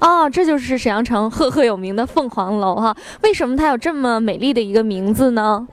[0.00, 2.96] 哦，这就是沈阳城赫赫有名的凤凰楼哈。
[3.22, 5.68] 为什么它有这么美丽的一个名字呢？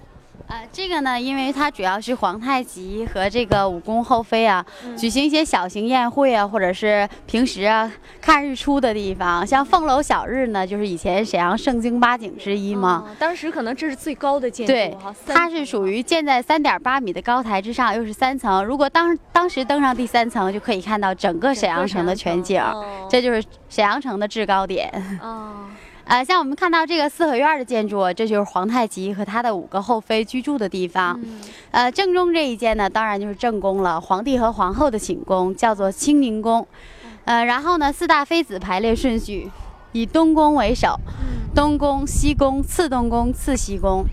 [0.49, 4.65] 呃，这个呢，因为它主要是皇太极和这个武功后妃啊，
[4.97, 9.45] 举行一些小型宴会啊，或者是平时啊看日出的地方。
[9.45, 13.05] 像凤楼小日呢，就是以前沈阳盛京八景之一嘛。
[13.19, 14.73] 当时可能这是最高的建筑。
[14.73, 14.97] 对，
[15.27, 18.65] 它是属于建在三点八米的高台之上，又是三层。
[18.65, 22.59] 如果当当时登上第三层，就可以看到整个沈阳城的全景。
[23.07, 24.91] 这就是沈阳城的制高点。
[25.21, 25.67] 哦。
[26.09, 31.21] 呃，像我们看到这个四合院的建筑，这就是皇太极和他的五个后妃居住的地方。
[31.69, 36.67] 呃，正中这一间呢，当然就是正宫了，皇帝和皇后的寝宫，叫做清宁宫。
[37.25, 39.51] 呃，然后呢，四大妃子排列顺序，
[39.91, 40.99] 以东宫为首，
[41.53, 44.03] 东宫、西宫、次东宫、次西宫。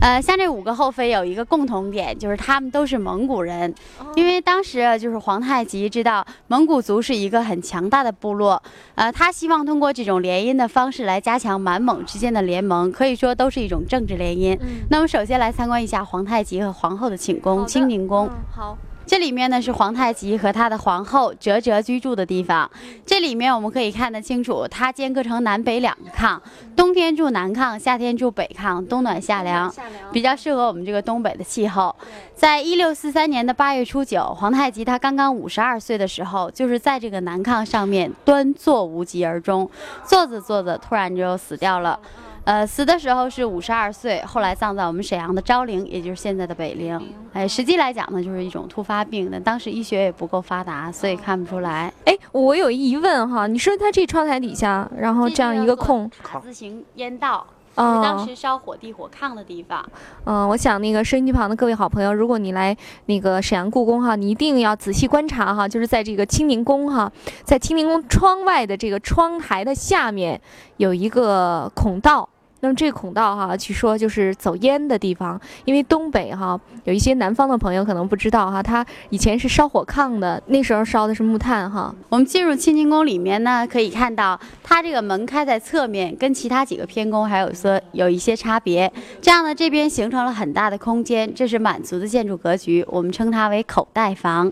[0.00, 3.74] 呃，像这五个后妃有一个共同点，就是他们都是蒙古人，
[4.16, 8.62] 因为当时就是皇太极知道蒙古族是一个很强大的部落，
[8.96, 14.58] 呃，他希望通过这种联姻的方式来加强满蒙之间的联盟，可以说都是一种政治联姻。
[14.90, 18.28] 那么首先来参观一下皇太极和皇后的寝宫——清宁宫。
[18.54, 18.76] 好。
[19.06, 22.68] 这里面呢是皇太极和他的皇后哲哲居住的地方。
[23.04, 26.40] 这里面我们可以看得清楚，它间隔成南北两个炕，
[26.74, 29.72] 冬天住南炕，夏天住北炕，冬暖夏凉，
[30.10, 31.94] 比较适合我们这个东北的气候。
[32.34, 39.70] 在一六四三年的八月初九，皇太极他刚刚五十二岁的时候，就是在这个南炕上面端坐无疾而终，
[40.04, 42.00] 坐着坐着突然就死掉了。
[42.44, 47.00] 呃，死的时候是五十二岁，后来葬在我们沈阳的昭陵，也就是现在的北陵。
[47.32, 51.90] 哎，实际来讲呢，就是一种突发病的，当时医学也不够发达，所以看不出来。
[52.04, 59.82] 哎，我有疑问哈，你说他这窗台底下，然后这样一个空塔字形烟道，是当时烧火地火炕的地方。
[60.24, 62.76] 嗯，我想那个收音机旁的各位好朋友，如果你来
[63.06, 67.10] 那个沈阳故宫哈，你一定要仔细观察哈，就是在这个清宁宫哈，
[67.42, 70.38] 在清宁宫窗外的这个窗台的下面
[70.76, 72.28] 有一个孔道。
[72.64, 81.94] 那么这个孔道哈，据说就是走烟的地方，因为东北哈有一些南方的朋友可能不知道哈，它以前是烧火炕的，那时候烧的是木炭哈。
[82.08, 88.90] 我们进入清宁宫里面呢，可以看到它这个门开在侧面，跟其他几个偏宫还有说有一些差别。
[89.20, 94.50] 这样呢，这边形成了很大的空间，这是满族的建筑格局，我们称它为口袋房。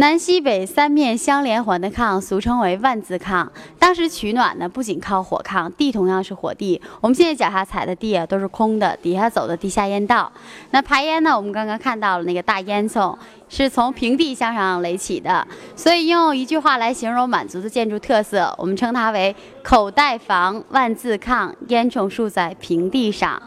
[0.00, 3.48] 南西北三面相连环的炕，俗称为万字炕。
[3.80, 6.80] 当时取暖呢，不仅靠火炕，地同样是火地。
[7.00, 10.30] 我们现在脚下踩的地啊，都是空的，底下走的地下烟道。
[10.70, 13.18] 那排烟呢，我们刚刚看到了那个大烟囱，
[13.48, 15.44] 是从平地向上垒起的。
[15.74, 19.34] 所以用一句话来形容满族的建筑特色，我们称它为
[19.64, 23.42] 口袋房、万字炕，烟囱竖在平地上。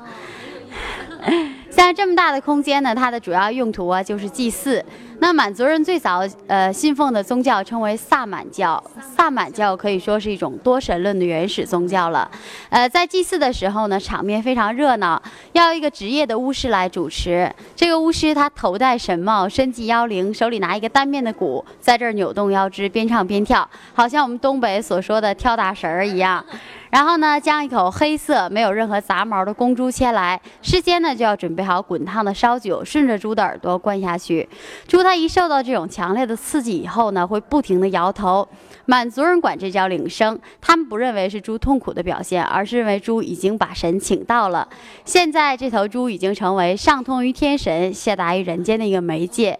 [1.71, 4.83] 像这么大的空间呢，它的主要用途啊，就是祭祀。
[5.19, 8.83] 那满族人最早呃信奉的宗教称为萨满教，
[9.15, 12.29] 萨满教可以说是一种多神论的原始宗教了。
[12.69, 15.21] 呃，在祭祀的时候呢，场面非常热闹，
[15.53, 17.53] 要一个职业的巫师来主持。
[17.75, 26.43] 这个巫师他头戴神帽，身系妖铃，手里拿一个单面的鼓，在这儿扭动腰肢，边唱边跳，好像我们东北所说的跳大神儿一样。
[26.89, 34.47] 然后呢，将一口黑色没有任何杂毛的公猪牵来，事先呢就要准备好滚烫的烧酒，顺着猪的耳朵灌下去。
[34.87, 38.47] 猪它一受到这种强烈的刺激以后呢，会不停地摇头。
[38.85, 44.67] 满族人管这叫领声，他们不认为是猪痛苦的表现，而是认为猪已经把神请到了。
[45.05, 49.57] 现在这头猪已经成为上通于天神，下达于人间的一个媒介。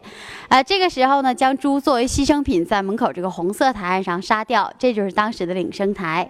[0.49, 6.29] 呃，这个时候呢，将猪作为牺牲品，在门口这个红色台案上杀掉，这就是当时的领生台。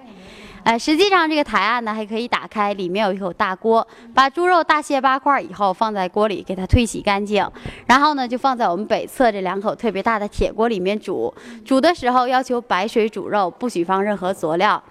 [0.63, 7.45] 哎，实际上这个台案呢还可以打开，里面有一口大锅，把猪肉大卸八块以后放在锅里给它退洗干净，
[7.87, 11.33] 然后呢就放在我们北侧这两口特别大的铁锅里面煮。
[11.65, 14.81] 煮的时候要求白水煮肉，不许放任何佐料。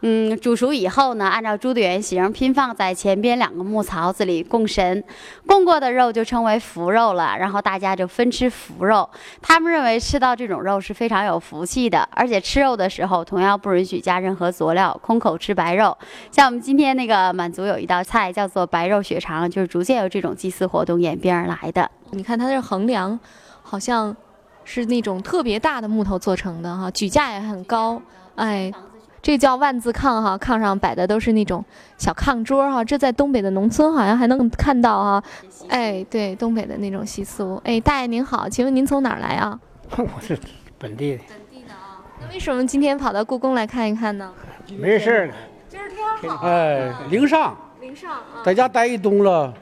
[0.00, 5.02] 嗯，煮熟以后呢，按照猪的原型拼放在前边两个木槽子里供神，
[5.44, 7.36] 供过的肉就称为福肉了。
[7.36, 9.10] 然后大家就分吃福肉。
[9.42, 15.98] 他们认为吃到这种肉是非常有福气的，而且吃肉的时候同样不允许加任何佐料，空口吃白肉。
[16.30, 21.90] 像我们今天那个满族有一道菜叫做白肉血肠，就是逐渐由这种祭祀活动演变而来的。
[22.12, 23.18] 你看它这横梁，
[23.62, 24.16] 好像
[24.64, 28.00] 是那种特别大的木头做成的哈，举架也很高，
[28.36, 28.72] 哎。
[29.20, 31.64] 这叫万字炕哈，炕上摆的都是那种
[31.96, 32.84] 小炕桌哈。
[32.84, 35.22] 这在东北的农村好像还能看到哈。
[35.68, 37.60] 哎，对，东北的那种习俗。
[37.64, 39.58] 哎，大爷您好，请问您从哪儿来啊？
[39.96, 40.38] 我是
[40.78, 41.22] 本地的。
[41.28, 42.00] 本地的啊。
[42.20, 44.32] 那为什么今天跑到故宫来看一看呢？
[44.78, 45.30] 没事儿。
[45.68, 46.46] 今儿天好。
[46.46, 47.56] 哎，零上。
[47.80, 48.18] 零上。
[48.44, 49.52] 在家待一冬了，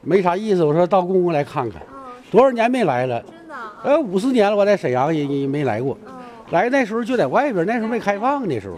[0.00, 0.64] 没啥意思。
[0.64, 1.80] 我说到故宫来看看。
[2.30, 3.22] 多少年没来了？
[3.22, 3.54] 真的。
[3.84, 5.96] 呃，五十年了，我在沈阳也也没来过。
[6.50, 8.76] 来那时候就在外边，那时候没开放那时候。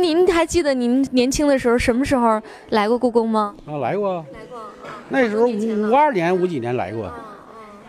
[0.00, 3.54] 您还记得您年轻的时候什么时候来过故宫吗？
[3.66, 4.24] 啊，来过。
[4.32, 4.60] 来过。
[5.08, 7.12] 那时候五五二年、五几年来过。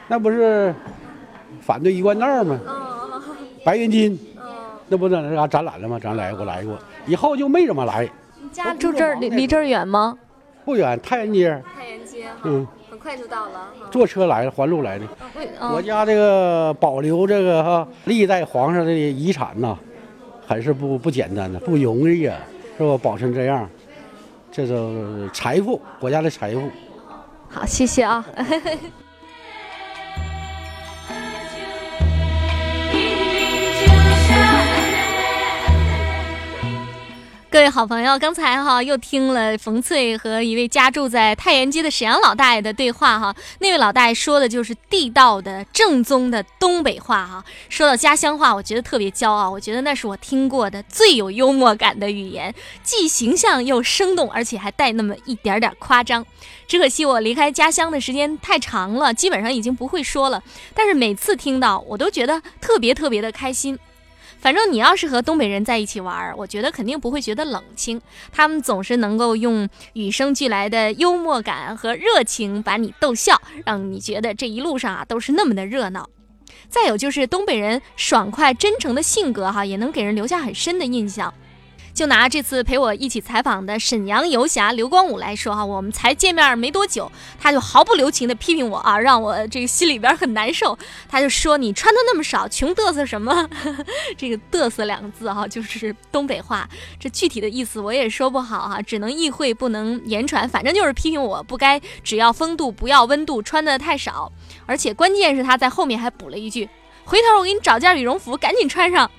[0.08, 0.74] 那不是
[1.62, 2.60] 反对一贯道吗？
[3.64, 4.20] 白云金。
[4.88, 6.00] 那不在那嘎展览了吗？
[6.02, 6.78] 咱来过，来过。
[7.06, 8.10] 以后就没怎么来。
[8.42, 10.18] 你家住这儿离离这儿远吗？
[10.66, 11.62] 不远，太原街。
[11.76, 12.28] 太原街。
[12.44, 12.68] 嗯。
[12.90, 13.70] 很快就到了。
[13.90, 15.06] 坐车来的，环路来的。
[15.74, 19.78] 我家这个保留这个哈历代皇上的遗产呐，
[20.46, 22.38] 还是不不简单的，不容易啊，
[22.78, 22.98] 是吧？
[23.02, 23.68] 保存这样，
[24.52, 26.70] 这是财富，国家的财富。
[27.50, 28.24] 好，谢谢啊。
[37.52, 47.44] 各位好朋友，刚才哈又听了冯翠和一位家住在太原街的沈阳老大爷的对话哈，那位老大爷说的就是地道的正宗的东北话哈。
[47.68, 56.26] 说到家乡话，我觉得特别骄傲，我觉得那是我听过的最有幽默感的语言，既形象又生动，而且还带那么一点点夸张。
[56.70, 60.42] 只可惜我离开家乡的时间太长了，基本上已经不会说了，
[60.74, 63.78] 但是每次听到，我都觉得特别特别的开心。
[64.42, 68.02] 反正你要是和东北人在一起玩，我觉得肯定不会觉得冷清。
[68.32, 76.10] 他们总是能够用与生俱来的幽默感和热情把你逗笑，让你觉得这一路上啊都是那么的热闹。
[76.68, 81.32] 再有就是东北人爽快真诚的性格哈，也能给人留下很深的印象。
[81.94, 90.78] 就拿这次陪我一起采访的沈阳游侠刘光武来说哈，我们才见面没多久，他就毫不留情的批评我啊，让我这个心里边很难受。
[91.10, 93.50] 他就说你穿的 那么少，穷嘚瑟什么？
[94.18, 96.68] 这个嘚瑟两个字哈，就是东北话，
[97.00, 100.48] 这具体的意思我也说不好哈，只能意会不能言传。
[100.48, 104.32] 反正就是批评我不该只要风度不要温度，穿的太少。
[104.66, 106.70] 而且关键是他在后面还补了一句：
[107.04, 109.10] 回头我给你找件羽绒服，赶紧穿上。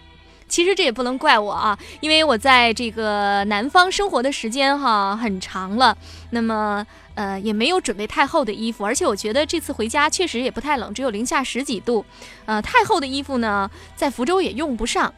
[0.52, 5.96] 其实这也不能怪我啊，因为我在这个南方生活的时间哈很长了，
[6.28, 12.04] 那么呃也没有准备太厚的衣服，而且我觉得这次回家确实也不太冷，只有零下十几度，
[12.44, 15.14] 呃太厚的衣服呢在福州也用不上。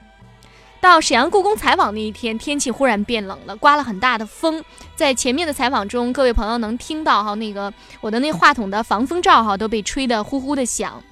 [0.80, 4.62] 到沈阳故宫采访那一天，天气忽然变冷了，刮了很大的风，
[4.95, 11.03] 在前面的采访中，各位朋友能听到哈那个我的那话筒的防风罩哈都被吹得呼呼的响。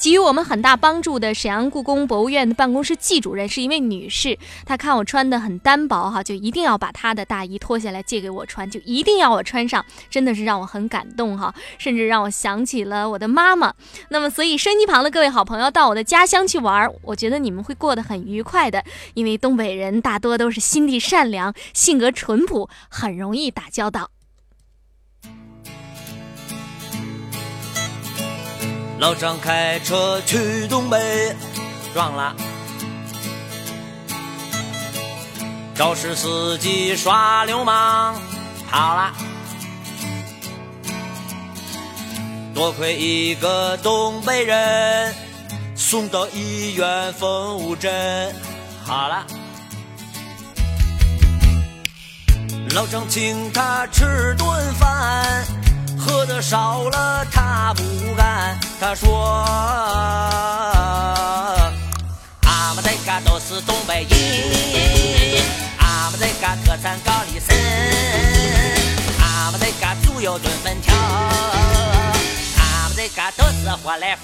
[0.00, 13.74] 给予我们很大帮助的沈阳故宫博物院的办公室季主任是一位女士，她看我穿的很单薄哈，就一定要把她的大衣脱下来借给我穿，就一定要我穿上，真的是让我很感动哈，甚至让我想起了我的妈妈。
[14.08, 18.82] 那么，所以收音机旁的各位好朋友到我的家乡去玩，我觉得你们会过得很愉快的，
[19.12, 24.08] 因为东北人大多都是心地善良、性格淳朴，很容易打交道。
[29.00, 31.34] 老张开车去东北，
[31.94, 32.36] 撞了。
[35.74, 38.14] 肇事司机耍流氓，
[38.70, 39.10] 跑了。
[42.54, 45.14] 多亏一个东北人，
[45.74, 48.34] 送到医院缝五针，
[48.84, 49.26] 好了。
[52.74, 55.46] 老张请他吃顿饭。
[56.00, 57.82] 喝的少了，他不
[58.16, 58.58] 干。
[58.80, 59.44] 他说
[62.42, 64.18] ：“俺们这嘎都是东北人，
[65.78, 67.54] 俺们这嘎特产高丽参，
[69.20, 74.22] 俺们这嘎猪油炖粉条，俺们这嘎都是活来花，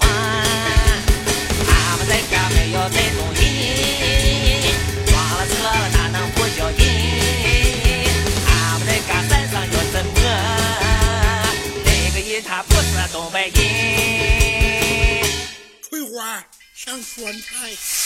[1.69, 3.43] 俺们这嘎没有这种人，
[5.07, 6.81] 撞了车了哪能不叫人？
[13.13, 13.55] 东北人。
[15.83, 16.45] 翠花
[16.75, 18.06] 上酸菜。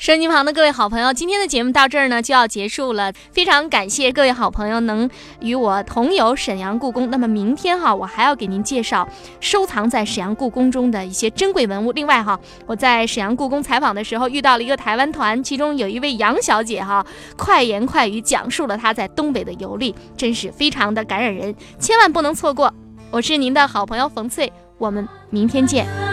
[0.00, 3.12] 收音机旁的各位好朋友，今天的节目到这儿呢就要结束了。
[3.32, 7.10] 非常感谢各位好朋友能与我同游沈阳故宫。
[7.10, 9.06] 那么明天哈，我还要给您介绍
[9.40, 11.92] 收藏在沈阳故宫中的一些珍贵文物。
[11.92, 17.04] 另外哈，我在沈阳故宫采访的时候遇到了一个台湾团，其中有一位杨小姐哈，
[17.36, 22.72] 快言快语讲述了她在东北的游历，真是非常的感染人，千万不能错过。
[23.10, 26.09] 我是您的好朋友冯翠，我们明天见。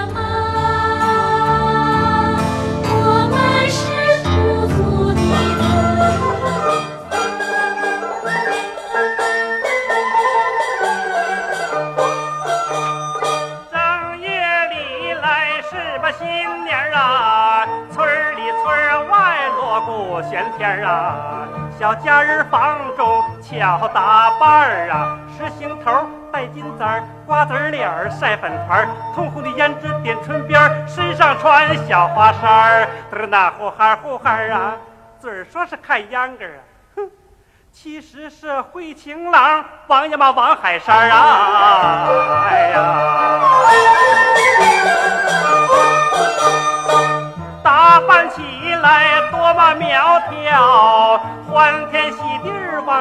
[20.57, 21.47] 天啊，
[21.79, 25.91] 小家人房中巧打扮儿啊，石杏头
[26.31, 34.73] 戴金簪儿，瓜子脸儿晒粉团儿，通红的胭脂点唇边儿，身上穿小花衫儿，嘚儿那呼哈呼哈啊，
[35.19, 36.61] 嘴说是看秧歌儿啊，
[36.95, 37.09] 哼，
[37.71, 42.07] 其实是会情郎王爷嘛王海山啊，
[42.49, 42.81] 哎呀。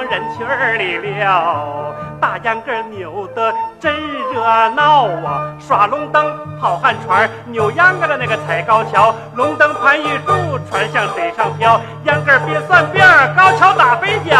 [0.08, 3.92] 人群儿里了，大秧歌扭得真
[4.32, 5.52] 热闹啊！
[5.58, 6.24] 耍龙灯、
[6.60, 14.36] 跑旱船、扭秧歌的那个踩高跷，龙灯盘玉柱，船向水上飘，秧歌儿别算辫儿，高跷打飞脚，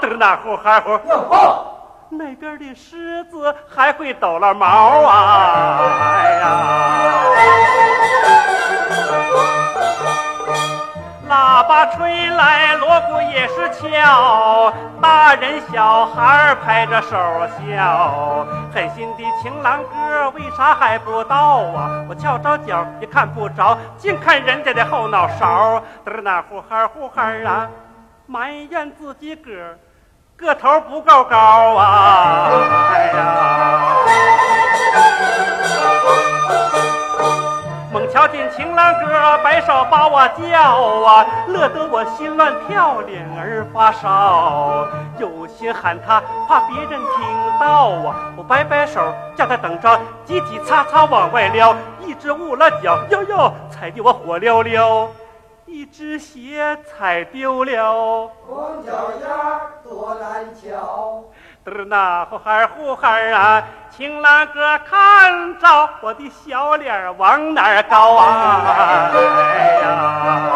[0.00, 0.98] 嘚那呼哈呼。
[2.12, 5.80] 那边的狮子还会抖了毛啊！
[6.22, 6.50] 哎呀。
[11.30, 17.16] 喇叭吹来，锣鼓也是敲，大人小孩拍着手
[17.56, 18.44] 笑。
[18.74, 22.04] 狠心的情郎哥为啥还不到啊？
[22.08, 25.80] 我翘着脚也看不着，净看人家的后脑勺。
[26.04, 27.68] 嘚那呼哈呼哈啊，
[28.26, 29.78] 埋怨自己个
[30.36, 31.36] 个头不够高
[31.76, 32.50] 啊！
[32.92, 33.96] 哎呀。
[37.92, 40.58] 猛瞧见情郎哥摆手把我叫
[41.02, 44.86] 啊，乐得我心乱跳，脸儿发烧。
[45.18, 49.00] 有心喊他，怕别人听到啊，我摆摆手
[49.34, 49.88] 叫他等着，
[50.24, 51.74] 叽叽擦擦往外撩。
[52.06, 55.08] 一只误了脚，哟哟，踩得我火燎燎；
[55.66, 61.24] 一只鞋踩丢了，光脚丫多难瞧。
[61.64, 63.62] 嘚儿那呼哈呼哈啊，
[63.94, 69.10] 情郎哥看着我的小脸往哪儿高啊？
[69.12, 70.50] 哎呀！